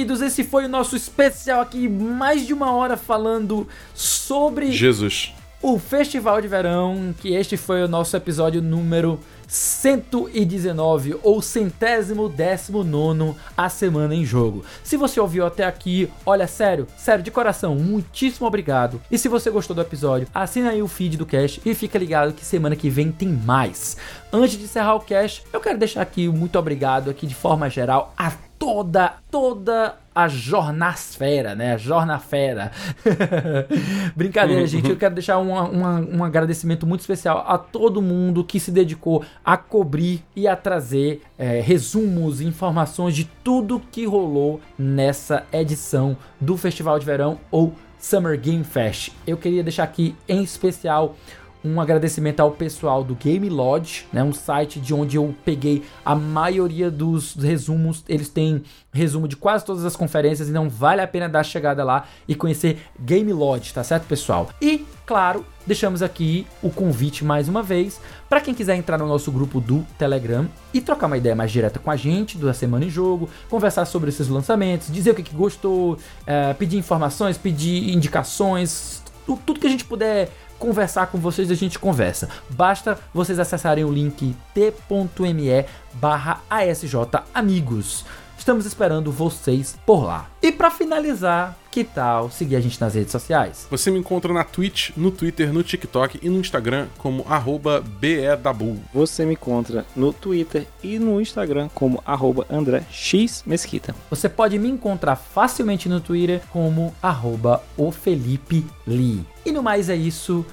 [0.00, 5.34] Queridos, esse foi o nosso especial aqui, mais de uma hora falando sobre Jesus.
[5.60, 12.82] o Festival de Verão, que este foi o nosso episódio número 119 ou centésimo décimo
[12.82, 14.64] nono a semana em jogo.
[14.82, 19.02] Se você ouviu até aqui, olha sério, sério de coração, muitíssimo obrigado.
[19.10, 22.32] E se você gostou do episódio, assina aí o feed do Cash e fica ligado
[22.32, 23.98] que semana que vem tem mais.
[24.32, 28.14] Antes de encerrar o Cash, eu quero deixar aqui muito obrigado aqui de forma geral
[28.16, 31.72] a toda, toda a jornasfera, né?
[31.72, 32.70] A jornafera.
[34.14, 34.90] Brincadeira, gente.
[34.90, 39.24] Eu quero deixar uma- uma- um agradecimento muito especial a todo mundo que se dedicou
[39.44, 46.16] a cobrir e a trazer é, resumos e informações de tudo que rolou nessa edição
[46.40, 49.12] do Festival de Verão ou Summer Game Fest.
[49.26, 51.16] Eu queria deixar aqui em especial
[51.64, 56.14] um agradecimento ao pessoal do Game Lodge, né, um site de onde eu peguei a
[56.14, 58.02] maioria dos resumos.
[58.08, 62.06] Eles têm resumo de quase todas as conferências, então vale a pena dar chegada lá
[62.26, 64.48] e conhecer Game Lodge, tá certo, pessoal?
[64.60, 69.30] E, claro, deixamos aqui o convite mais uma vez para quem quiser entrar no nosso
[69.30, 72.90] grupo do Telegram e trocar uma ideia mais direta com a gente da Semana em
[72.90, 79.02] Jogo, conversar sobre esses lançamentos, dizer o que, que gostou, eh, pedir informações, pedir indicações,
[79.26, 80.30] tu- tudo que a gente puder
[80.60, 82.28] conversar com vocês, a gente conversa.
[82.50, 86.94] Basta vocês acessarem o link t.me barra ASJ
[87.34, 88.04] Amigos.
[88.40, 90.30] Estamos esperando vocês por lá.
[90.40, 93.66] E para finalizar, que tal seguir a gente nas redes sociais?
[93.70, 98.80] Você me encontra na Twitch, no Twitter, no TikTok e no Instagram como arroba BEDabu.
[98.94, 103.94] Você me encontra no Twitter e no Instagram como arroba André X Mesquita.
[104.08, 109.22] Você pode me encontrar facilmente no Twitter como arroba o Felipe Lee.
[109.44, 110.46] E no mais é isso.